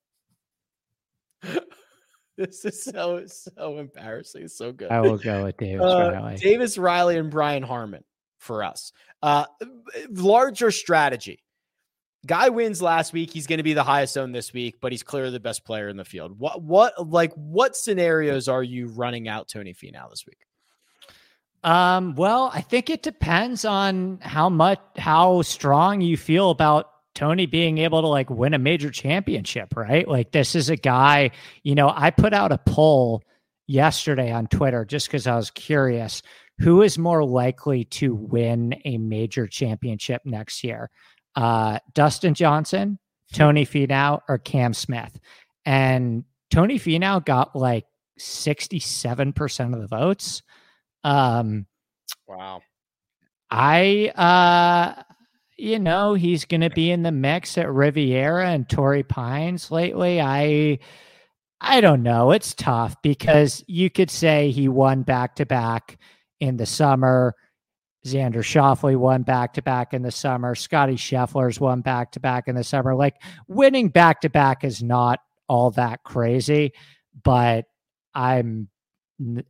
this 2.37 2.65
is 2.65 2.83
so 2.83 3.25
so 3.25 3.79
embarrassing. 3.79 4.47
so 4.47 4.71
good. 4.71 4.91
I 4.91 5.01
will 5.01 5.17
go 5.17 5.45
with 5.45 5.57
Davis 5.57 5.87
uh, 5.87 6.11
Riley. 6.13 6.35
Davis 6.35 6.77
Riley 6.77 7.17
and 7.17 7.31
Brian 7.31 7.63
Harman 7.63 8.03
for 8.37 8.63
us. 8.63 8.93
Uh, 9.23 9.45
larger 10.11 10.69
strategy. 10.69 11.43
Guy 12.25 12.49
wins 12.49 12.81
last 12.81 13.13
week. 13.13 13.31
He's 13.31 13.47
going 13.47 13.57
to 13.57 13.63
be 13.63 13.73
the 13.73 13.83
highest 13.83 14.17
owned 14.17 14.35
this 14.35 14.53
week, 14.53 14.75
but 14.79 14.91
he's 14.91 15.03
clearly 15.03 15.31
the 15.31 15.39
best 15.39 15.65
player 15.65 15.89
in 15.89 15.97
the 15.97 16.05
field. 16.05 16.37
What 16.37 16.61
what 16.61 17.09
like 17.09 17.33
what 17.33 17.75
scenarios 17.75 18.47
are 18.47 18.61
you 18.61 18.87
running 18.87 19.27
out 19.27 19.47
Tony 19.47 19.73
Finau 19.73 20.09
this 20.09 20.25
week? 20.25 20.39
Um, 21.63 22.15
well, 22.15 22.51
I 22.53 22.61
think 22.61 22.89
it 22.89 23.03
depends 23.03 23.65
on 23.65 24.19
how 24.21 24.49
much 24.49 24.79
how 24.97 25.41
strong 25.41 26.01
you 26.01 26.17
feel 26.17 26.49
about 26.51 26.87
Tony 27.13 27.45
being 27.45 27.77
able 27.79 28.01
to 28.01 28.07
like 28.07 28.29
win 28.29 28.53
a 28.53 28.59
major 28.59 28.89
championship, 28.89 29.75
right? 29.75 30.07
Like 30.07 30.31
this 30.31 30.55
is 30.55 30.69
a 30.69 30.75
guy, 30.75 31.31
you 31.63 31.75
know, 31.75 31.91
I 31.93 32.11
put 32.11 32.33
out 32.33 32.51
a 32.51 32.57
poll 32.57 33.23
yesterday 33.67 34.31
on 34.31 34.47
Twitter 34.47 34.85
just 34.85 35.07
because 35.07 35.27
I 35.27 35.35
was 35.35 35.51
curious 35.51 36.21
who 36.59 36.83
is 36.83 36.97
more 36.97 37.23
likely 37.23 37.85
to 37.85 38.13
win 38.13 38.79
a 38.85 38.97
major 38.97 39.47
championship 39.47 40.21
next 40.25 40.63
year 40.63 40.89
uh, 41.35 41.79
Dustin 41.93 42.33
Johnson, 42.33 42.99
Tony 43.33 43.65
Finau, 43.65 44.21
or 44.27 44.37
Cam 44.37 44.73
Smith. 44.73 45.19
And 45.65 46.23
Tony 46.49 46.77
Finau 46.79 47.23
got 47.23 47.55
like 47.55 47.85
67% 48.19 49.73
of 49.73 49.81
the 49.81 49.87
votes. 49.87 50.43
Um, 51.03 51.65
wow. 52.27 52.61
I, 53.49 54.11
uh, 54.15 55.03
you 55.57 55.79
know, 55.79 56.13
he's 56.13 56.45
going 56.45 56.61
to 56.61 56.69
be 56.69 56.91
in 56.91 57.03
the 57.03 57.11
mix 57.11 57.57
at 57.57 57.71
Riviera 57.71 58.49
and 58.49 58.67
Torrey 58.67 59.03
Pines 59.03 59.71
lately. 59.71 60.21
I, 60.21 60.79
I 61.59 61.81
don't 61.81 62.01
know. 62.01 62.31
It's 62.31 62.53
tough 62.53 62.95
because 63.01 63.63
you 63.67 63.89
could 63.89 64.09
say 64.09 64.49
he 64.51 64.67
won 64.67 65.03
back 65.03 65.35
to 65.35 65.45
back 65.45 65.99
in 66.39 66.57
the 66.57 66.65
summer. 66.65 67.35
Xander 68.05 68.37
Schauffele 68.37 68.97
won 68.97 69.21
back 69.23 69.53
to 69.53 69.61
back 69.61 69.93
in 69.93 70.01
the 70.01 70.11
summer. 70.11 70.55
Scotty 70.55 70.95
Scheffler's 70.95 71.59
won 71.59 71.81
back 71.81 72.11
to 72.13 72.19
back 72.19 72.47
in 72.47 72.55
the 72.55 72.63
summer. 72.63 72.95
Like 72.95 73.21
winning 73.47 73.89
back 73.89 74.21
to 74.21 74.29
back 74.29 74.63
is 74.63 74.81
not 74.81 75.19
all 75.47 75.71
that 75.71 76.03
crazy, 76.03 76.73
but 77.23 77.65
I'm 78.15 78.69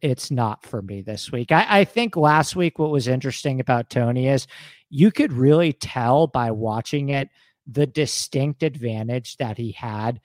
it's 0.01 0.31
not 0.31 0.65
for 0.65 0.81
me 0.81 1.01
this 1.01 1.31
week. 1.31 1.51
I, 1.51 1.65
I, 1.79 1.85
think 1.85 2.17
last 2.17 2.57
week 2.57 2.77
what 2.77 2.91
was 2.91 3.07
interesting 3.07 3.61
about 3.61 3.89
Tony 3.89 4.27
is 4.27 4.45
you 4.89 5.11
could 5.11 5.31
really 5.31 5.71
tell 5.71 6.27
by 6.27 6.51
watching 6.51 7.07
it 7.07 7.29
the 7.65 7.87
distinct 7.87 8.63
advantage 8.63 9.37
that 9.37 9.57
he 9.57 9.71
had 9.71 10.19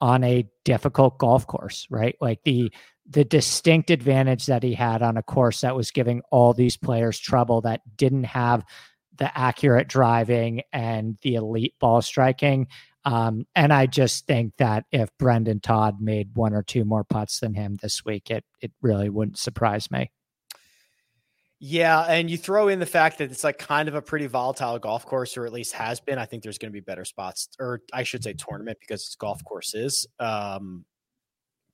on 0.00 0.24
a 0.24 0.48
difficult 0.64 1.18
golf 1.18 1.46
course, 1.46 1.86
right? 1.90 2.16
Like 2.20 2.42
the 2.44 2.72
the 3.08 3.24
distinct 3.24 3.90
advantage 3.90 4.46
that 4.46 4.62
he 4.62 4.74
had 4.74 5.02
on 5.02 5.16
a 5.16 5.22
course 5.22 5.62
that 5.62 5.74
was 5.74 5.90
giving 5.90 6.20
all 6.30 6.52
these 6.52 6.76
players 6.76 7.18
trouble 7.18 7.62
that 7.62 7.80
didn't 7.96 8.24
have 8.24 8.64
the 9.16 9.36
accurate 9.36 9.88
driving 9.88 10.62
and 10.72 11.16
the 11.22 11.34
elite 11.34 11.74
ball 11.80 12.02
striking. 12.02 12.68
Um, 13.04 13.46
and 13.54 13.72
I 13.72 13.86
just 13.86 14.26
think 14.26 14.52
that 14.58 14.84
if 14.92 15.08
Brendon 15.18 15.60
Todd 15.60 16.00
made 16.00 16.34
one 16.34 16.52
or 16.52 16.62
two 16.62 16.84
more 16.84 17.04
putts 17.04 17.40
than 17.40 17.54
him 17.54 17.76
this 17.80 18.04
week, 18.04 18.30
it 18.30 18.44
it 18.60 18.72
really 18.82 19.08
wouldn't 19.08 19.38
surprise 19.38 19.90
me. 19.90 20.10
Yeah, 21.60 22.02
and 22.02 22.30
you 22.30 22.36
throw 22.36 22.68
in 22.68 22.78
the 22.78 22.86
fact 22.86 23.18
that 23.18 23.32
it's 23.32 23.42
like 23.42 23.58
kind 23.58 23.88
of 23.88 23.94
a 23.94 24.02
pretty 24.02 24.26
volatile 24.26 24.78
golf 24.78 25.04
course, 25.06 25.36
or 25.36 25.46
at 25.46 25.52
least 25.52 25.72
has 25.72 25.98
been. 26.00 26.18
I 26.18 26.26
think 26.26 26.42
there's 26.42 26.58
going 26.58 26.70
to 26.70 26.76
be 26.76 26.80
better 26.80 27.04
spots, 27.04 27.48
or 27.58 27.80
I 27.92 28.04
should 28.04 28.22
say 28.22 28.34
tournament, 28.34 28.78
because 28.80 29.02
it's 29.06 29.16
golf 29.16 29.42
courses. 29.42 30.06
Um, 30.20 30.84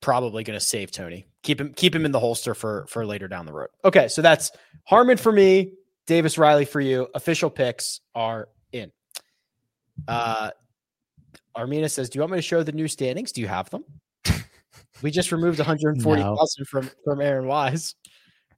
probably 0.05 0.45
going 0.45 0.59
to 0.59 0.64
save 0.64 0.90
Tony. 0.90 1.27
Keep 1.43 1.61
him 1.62 1.73
keep 1.73 1.95
him 1.95 2.05
in 2.05 2.12
the 2.12 2.21
holster 2.21 2.55
for 2.55 2.85
for 2.88 3.07
later 3.07 3.27
down 3.27 3.47
the 3.47 3.53
road. 3.55 3.71
Okay, 3.87 4.07
so 4.09 4.21
that's 4.21 4.51
Harman 4.85 5.17
for 5.17 5.33
me, 5.33 5.73
Davis 6.07 6.37
Riley 6.37 6.67
for 6.67 6.81
you. 6.81 7.09
Official 7.14 7.49
picks 7.49 8.01
are 8.14 8.49
in. 8.73 8.93
Uh 10.07 10.51
Armina 11.57 11.90
says, 11.90 12.11
"Do 12.11 12.19
you 12.19 12.21
want 12.21 12.33
me 12.33 12.38
to 12.38 12.43
show 12.43 12.62
the 12.62 12.73
new 12.73 12.87
standings? 12.87 13.33
Do 13.33 13.40
you 13.40 13.49
have 13.49 13.71
them?" 13.71 13.85
we 15.03 15.11
just 15.11 15.33
removed 15.33 15.59
140,000 15.59 16.37
no. 16.37 16.64
from 16.67 16.90
from 17.03 17.21
Aaron 17.23 17.47
Wise. 17.47 17.95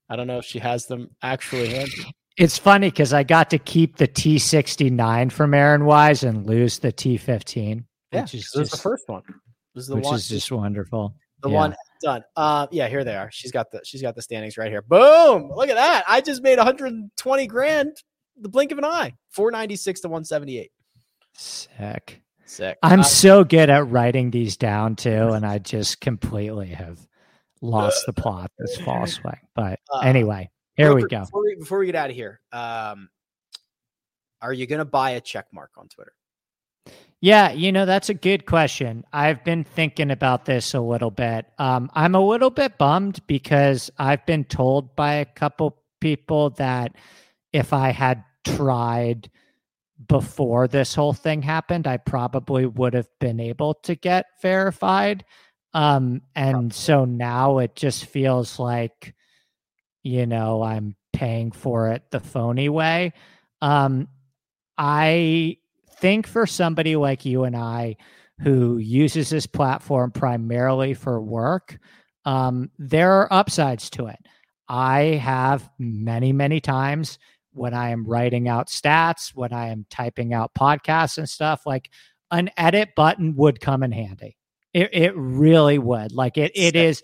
I 0.09 0.17
don't 0.17 0.27
know 0.27 0.39
if 0.39 0.45
she 0.45 0.59
has 0.59 0.87
them 0.87 1.11
actually 1.23 1.69
handy. 1.69 2.13
It's 2.37 2.59
funny 2.59 2.91
because 2.91 3.13
I 3.13 3.23
got 3.23 3.51
to 3.51 3.59
keep 3.59 3.97
the 3.97 4.09
T69 4.09 5.33
from 5.33 5.55
Aaron 5.55 5.85
Wise 5.85 6.23
and 6.23 6.47
lose 6.47 6.81
the 6.81 6.93
T15. 6.93 7.85
Yeah, 8.13 8.21
which 8.23 8.35
is 8.35 8.51
just, 8.55 8.73
the 8.73 8.77
first 8.77 9.05
one. 9.07 9.23
This 9.75 9.85
is 9.85 9.89
the 9.89 9.97
which 9.97 10.05
one. 10.05 10.15
is 10.17 10.29
just 10.29 10.51
wonderful. 10.53 11.15
The 11.47 11.53
yeah. 11.53 11.57
one 11.57 11.75
done. 12.03 12.23
Uh, 12.35 12.67
yeah, 12.71 12.89
here 12.89 13.05
they 13.05 13.17
are. 13.17 13.31
She's 13.31 13.53
got 13.53 13.71
the 13.71 13.81
she's 13.85 14.03
got 14.03 14.15
the 14.15 14.23
standings 14.23 14.59
right 14.59 14.71
here. 14.71 14.83
Boom! 14.83 15.51
Look 15.55 15.69
at 15.69 15.77
that. 15.77 16.05
I 16.09 16.21
just 16.21 16.43
made 16.43 16.59
120 16.59 17.47
grand 17.47 17.97
the 18.39 18.49
blink 18.49 18.73
of 18.73 18.79
an 18.79 18.85
eye. 18.85 19.15
496 19.31 20.01
to 20.01 20.09
178. 20.09 20.71
Sick. 21.35 22.23
Sick. 22.45 22.79
I'm 22.83 23.01
Uh, 23.01 23.05
so 23.05 23.45
good 23.45 23.71
at 23.71 23.89
writing 23.89 24.31
these 24.31 24.57
down 24.57 24.97
too, 24.97 25.29
and 25.31 25.45
I 25.47 25.59
just 25.59 26.01
completely 26.01 26.69
have 26.69 26.99
lost 27.61 28.05
the 28.07 28.13
plot 28.13 28.51
this 28.59 28.77
fall 28.79 29.07
swing. 29.07 29.41
But 29.55 29.81
Uh, 29.93 30.01
anyway, 30.01 30.51
here 30.77 30.95
we 30.95 31.07
go. 31.07 31.21
Before 31.21 31.43
we, 31.43 31.57
before 31.57 31.79
we 31.79 31.87
get 31.87 31.95
out 31.95 32.11
of 32.11 32.17
here, 32.17 32.41
um, 32.53 33.09
are 34.43 34.53
you 34.53 34.67
going 34.67 34.79
to 34.81 34.85
buy 34.85 35.11
a 35.13 35.21
check 35.21 35.47
mark 35.53 35.71
on 35.77 35.89
Twitter? 35.89 36.13
Yeah, 37.27 37.51
you 37.51 37.73
know, 37.73 37.87
that's 37.87 38.09
a 38.09 38.15
good 38.15 38.47
question. 38.47 39.03
I've 39.13 39.43
been 39.43 39.65
thinking 39.65 40.13
about 40.13 40.45
this 40.45 40.75
a 40.75 40.81
little 40.81 41.11
bit. 41.11 41.45
Um, 41.59 41.91
I'm 41.93 42.15
a 42.15 42.25
little 42.25 42.51
bit 42.51 42.79
bummed 42.79 43.21
because 43.27 43.91
I've 43.99 44.25
been 44.27 44.45
told 44.45 44.95
by 44.95 45.15
a 45.15 45.25
couple 45.25 45.77
people 46.01 46.51
that 46.51 46.95
if 47.53 47.73
I 47.73 47.91
had 47.91 48.23
tried 48.45 49.29
before 50.07 50.69
this 50.69 50.95
whole 50.95 51.15
thing 51.15 51.43
happened, 51.43 51.89
I 51.89 51.97
probably 51.97 52.65
would 52.65 52.95
have 52.95 53.09
been 53.19 53.41
able 53.41 53.75
to 53.75 53.97
get 53.97 54.27
verified. 54.41 55.25
Um, 55.75 56.23
and 56.37 56.73
so 56.73 57.07
now 57.07 57.59
it 57.59 57.75
just 57.75 58.05
feels 58.05 58.61
like, 58.61 59.17
you 60.05 60.27
know, 60.27 60.63
I'm 60.63 60.95
paying 61.13 61.51
for 61.51 61.89
it 61.89 62.05
the 62.13 62.21
phony 62.21 62.69
way. 62.69 63.15
Um, 63.61 64.07
I 64.79 65.57
think 65.99 66.27
for 66.27 66.47
somebody 66.47 66.97
like 66.97 67.25
you 67.25 67.45
and 67.45 67.57
I 67.57 67.97
who 68.41 68.79
uses 68.79 69.31
this 69.31 69.47
platform 69.47 70.11
primarily 70.11 70.95
for 70.95 71.21
work, 71.21 71.79
um, 72.25 72.71
there 72.79 73.13
are 73.13 73.33
upsides 73.33 73.89
to 73.91 74.07
it. 74.07 74.19
I 74.69 75.01
have 75.23 75.69
many, 75.79 76.33
many 76.33 76.61
times 76.61 77.19
when 77.53 77.73
I 77.73 77.91
am 77.91 78.05
writing 78.05 78.49
out 78.49 78.69
stats, 78.69 79.31
when 79.35 79.53
I 79.53 79.69
am 79.69 79.87
typing 79.89 80.35
out 80.35 80.55
podcasts 80.55 81.19
and 81.19 81.29
stuff, 81.29 81.63
like 81.65 81.91
an 82.31 82.51
edit 82.57 82.91
button 82.95 83.35
would 83.37 83.61
come 83.61 83.83
in 83.83 83.93
handy. 83.93 84.37
It, 84.75 84.91
it 84.93 85.13
really 85.17 85.79
would. 85.79 86.13
Like 86.13 86.37
it, 86.37 86.53
it 86.55 86.77
is, 86.77 87.03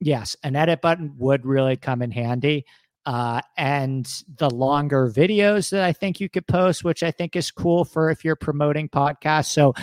yes, 0.00 0.36
an 0.42 0.56
edit 0.56 0.80
button 0.80 1.14
would 1.18 1.44
really 1.44 1.76
come 1.76 2.00
in 2.00 2.10
handy 2.10 2.64
uh, 3.06 3.40
and 3.56 4.06
the 4.36 4.50
longer 4.50 5.10
videos 5.10 5.70
that 5.70 5.84
I 5.84 5.92
think 5.92 6.20
you 6.20 6.28
could 6.28 6.46
post, 6.46 6.84
which 6.84 7.02
I 7.02 7.10
think 7.10 7.36
is 7.36 7.50
cool 7.50 7.84
for 7.84 8.10
if 8.10 8.24
you're 8.24 8.36
promoting 8.36 8.88
podcasts. 8.88 9.50
So, 9.50 9.74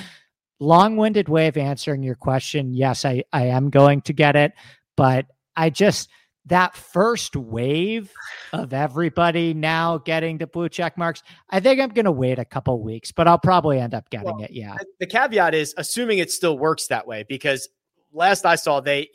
long-winded 0.59 1.29
way 1.29 1.47
of 1.47 1.57
answering 1.57 2.03
your 2.03 2.15
question. 2.15 2.73
Yes, 2.73 3.05
I 3.05 3.23
I 3.33 3.47
am 3.47 3.69
going 3.69 4.01
to 4.03 4.13
get 4.13 4.35
it, 4.35 4.53
but 4.95 5.25
I 5.55 5.69
just 5.69 6.09
that 6.45 6.75
first 6.75 7.35
wave 7.35 8.11
of 8.53 8.73
everybody 8.73 9.53
now 9.53 9.97
getting 9.97 10.37
the 10.37 10.47
blue 10.47 10.69
check 10.69 10.97
marks. 10.97 11.21
I 11.49 11.59
think 11.59 11.79
I'm 11.79 11.89
going 11.89 12.05
to 12.05 12.11
wait 12.11 12.39
a 12.39 12.45
couple 12.45 12.81
weeks, 12.81 13.11
but 13.11 13.27
I'll 13.27 13.39
probably 13.39 13.79
end 13.79 13.93
up 13.93 14.09
getting 14.09 14.25
Well, 14.25 14.43
it. 14.43 14.51
Yeah. 14.51 14.75
The 14.99 15.05
caveat 15.05 15.53
is 15.53 15.73
assuming 15.77 16.17
it 16.19 16.31
still 16.31 16.57
works 16.57 16.87
that 16.87 17.05
way 17.07 17.23
because 17.27 17.69
last 18.11 18.45
I 18.45 18.55
saw 18.55 18.79
they 18.79 19.09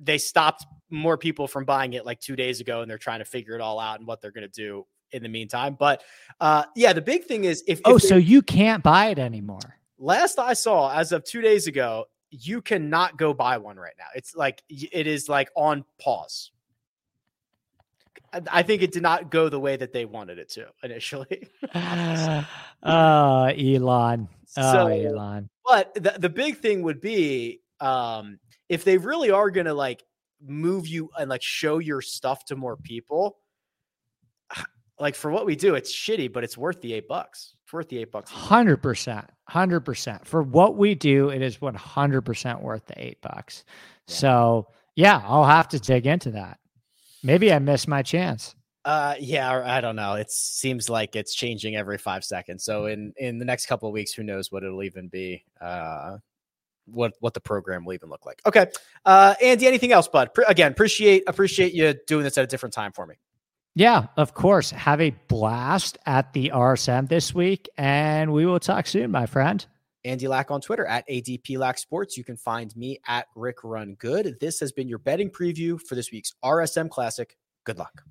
they 0.00 0.18
stopped 0.18 0.64
more 0.90 1.16
people 1.18 1.48
from 1.48 1.64
buying 1.64 1.92
it 1.94 2.04
like 2.06 2.20
two 2.20 2.36
days 2.36 2.60
ago 2.60 2.80
and 2.82 2.90
they're 2.90 2.98
trying 2.98 3.18
to 3.18 3.24
figure 3.24 3.54
it 3.54 3.60
all 3.60 3.78
out 3.80 3.98
and 3.98 4.06
what 4.06 4.20
they're 4.20 4.30
going 4.30 4.48
to 4.48 4.62
do 4.62 4.86
in 5.12 5.22
the 5.22 5.28
meantime. 5.28 5.76
But 5.78 6.02
uh, 6.40 6.64
yeah, 6.74 6.92
the 6.92 7.00
big 7.02 7.24
thing 7.24 7.44
is 7.44 7.62
if, 7.66 7.80
Oh, 7.84 7.96
if 7.96 8.02
they- 8.02 8.08
so 8.08 8.16
you 8.16 8.42
can't 8.42 8.82
buy 8.82 9.06
it 9.08 9.18
anymore. 9.18 9.78
last 9.98 10.38
I 10.38 10.52
saw 10.52 10.92
as 10.92 11.12
of 11.12 11.24
two 11.24 11.40
days 11.40 11.66
ago, 11.66 12.06
you 12.30 12.60
cannot 12.60 13.16
go 13.16 13.32
buy 13.32 13.56
one 13.58 13.76
right 13.76 13.94
now. 13.98 14.06
It's 14.14 14.34
like 14.34 14.62
it 14.68 15.06
is 15.06 15.28
like 15.28 15.48
on 15.56 15.84
pause. 16.00 16.50
I- 18.50 18.62
think 18.62 18.82
it 18.82 18.92
did 18.92 19.02
not 19.02 19.30
go 19.30 19.48
the 19.48 19.60
way 19.60 19.76
that 19.76 19.92
they 19.92 20.04
wanted 20.04 20.38
it 20.38 20.50
to 20.50 20.66
initially. 20.82 21.48
oh, 21.74 23.44
Elon. 23.46 24.28
Oh, 24.56 24.72
So- 24.72 24.86
Elon. 24.88 25.48
But 25.66 25.94
the, 25.94 26.14
the 26.18 26.28
big 26.28 26.58
thing 26.58 26.82
would 26.82 27.00
be 27.00 27.60
um, 27.80 28.38
if 28.68 28.84
they 28.84 28.98
really 28.98 29.30
are 29.30 29.50
going 29.50 29.66
to 29.66 29.74
like 29.74 30.04
move 30.44 30.86
you 30.86 31.10
and 31.18 31.30
like 31.30 31.42
show 31.42 31.78
your 31.78 32.00
stuff 32.00 32.44
to 32.46 32.56
more 32.56 32.76
people. 32.76 33.38
Like 34.98 35.14
for 35.14 35.30
what 35.30 35.44
we 35.44 35.56
do, 35.56 35.74
it's 35.74 35.92
shitty, 35.92 36.32
but 36.32 36.42
it's 36.42 36.56
worth 36.56 36.80
the 36.80 36.94
eight 36.94 37.06
bucks. 37.06 37.54
It's 37.64 37.72
worth 37.72 37.88
the 37.88 37.98
eight 37.98 38.10
bucks. 38.10 38.30
Hundred 38.30 38.78
percent, 38.78 39.26
hundred 39.44 39.80
percent. 39.80 40.26
For 40.26 40.42
what 40.42 40.76
we 40.76 40.94
do, 40.94 41.28
it 41.28 41.42
is 41.42 41.60
one 41.60 41.74
hundred 41.74 42.22
percent 42.22 42.62
worth 42.62 42.86
the 42.86 42.98
eight 43.04 43.20
bucks. 43.20 43.64
Yeah. 44.08 44.14
So 44.14 44.66
yeah, 44.94 45.22
I'll 45.24 45.44
have 45.44 45.68
to 45.68 45.78
dig 45.78 46.06
into 46.06 46.30
that. 46.30 46.58
Maybe 47.22 47.52
I 47.52 47.58
missed 47.58 47.88
my 47.88 48.02
chance. 48.02 48.54
Uh, 48.86 49.16
yeah, 49.18 49.62
I 49.66 49.80
don't 49.80 49.96
know. 49.96 50.14
It 50.14 50.30
seems 50.30 50.88
like 50.88 51.16
it's 51.16 51.34
changing 51.34 51.74
every 51.74 51.98
five 51.98 52.24
seconds. 52.24 52.64
So 52.64 52.86
in 52.86 53.12
in 53.16 53.38
the 53.38 53.44
next 53.44 53.66
couple 53.66 53.88
of 53.88 53.92
weeks, 53.92 54.12
who 54.12 54.22
knows 54.22 54.50
what 54.50 54.62
it'll 54.62 54.84
even 54.84 55.08
be? 55.08 55.44
Uh, 55.60 56.18
what 56.86 57.14
what 57.20 57.34
the 57.34 57.40
program 57.40 57.84
will 57.84 57.94
even 57.94 58.08
look 58.08 58.26
like? 58.26 58.40
Okay, 58.46 58.66
uh, 59.04 59.34
Andy, 59.42 59.66
anything 59.66 59.92
else, 59.92 60.08
bud? 60.08 60.34
Pre- 60.34 60.44
again, 60.48 60.72
appreciate 60.72 61.24
appreciate 61.26 61.74
you 61.74 61.94
doing 62.06 62.24
this 62.24 62.38
at 62.38 62.44
a 62.44 62.46
different 62.46 62.72
time 62.74 62.92
for 62.92 63.06
me. 63.06 63.16
Yeah, 63.74 64.06
of 64.16 64.32
course. 64.32 64.70
Have 64.70 65.02
a 65.02 65.10
blast 65.28 65.98
at 66.06 66.32
the 66.32 66.50
RSM 66.54 67.08
this 67.08 67.34
week, 67.34 67.68
and 67.76 68.32
we 68.32 68.46
will 68.46 68.58
talk 68.58 68.86
soon, 68.86 69.10
my 69.10 69.26
friend. 69.26 69.64
Andy 70.06 70.28
Lack 70.28 70.50
on 70.50 70.60
Twitter 70.60 70.86
at 70.86 71.06
ADP 71.08 71.58
Lack 71.58 71.76
Sports. 71.78 72.16
You 72.16 72.24
can 72.24 72.36
find 72.36 72.74
me 72.76 73.00
at 73.06 73.26
Rick 73.34 73.56
Run 73.64 73.94
Good. 73.98 74.36
This 74.40 74.60
has 74.60 74.72
been 74.72 74.88
your 74.88 74.98
betting 74.98 75.30
preview 75.30 75.78
for 75.80 75.94
this 75.94 76.10
week's 76.10 76.32
RSM 76.42 76.88
Classic. 76.88 77.36
Good 77.64 77.78
luck. 77.78 78.02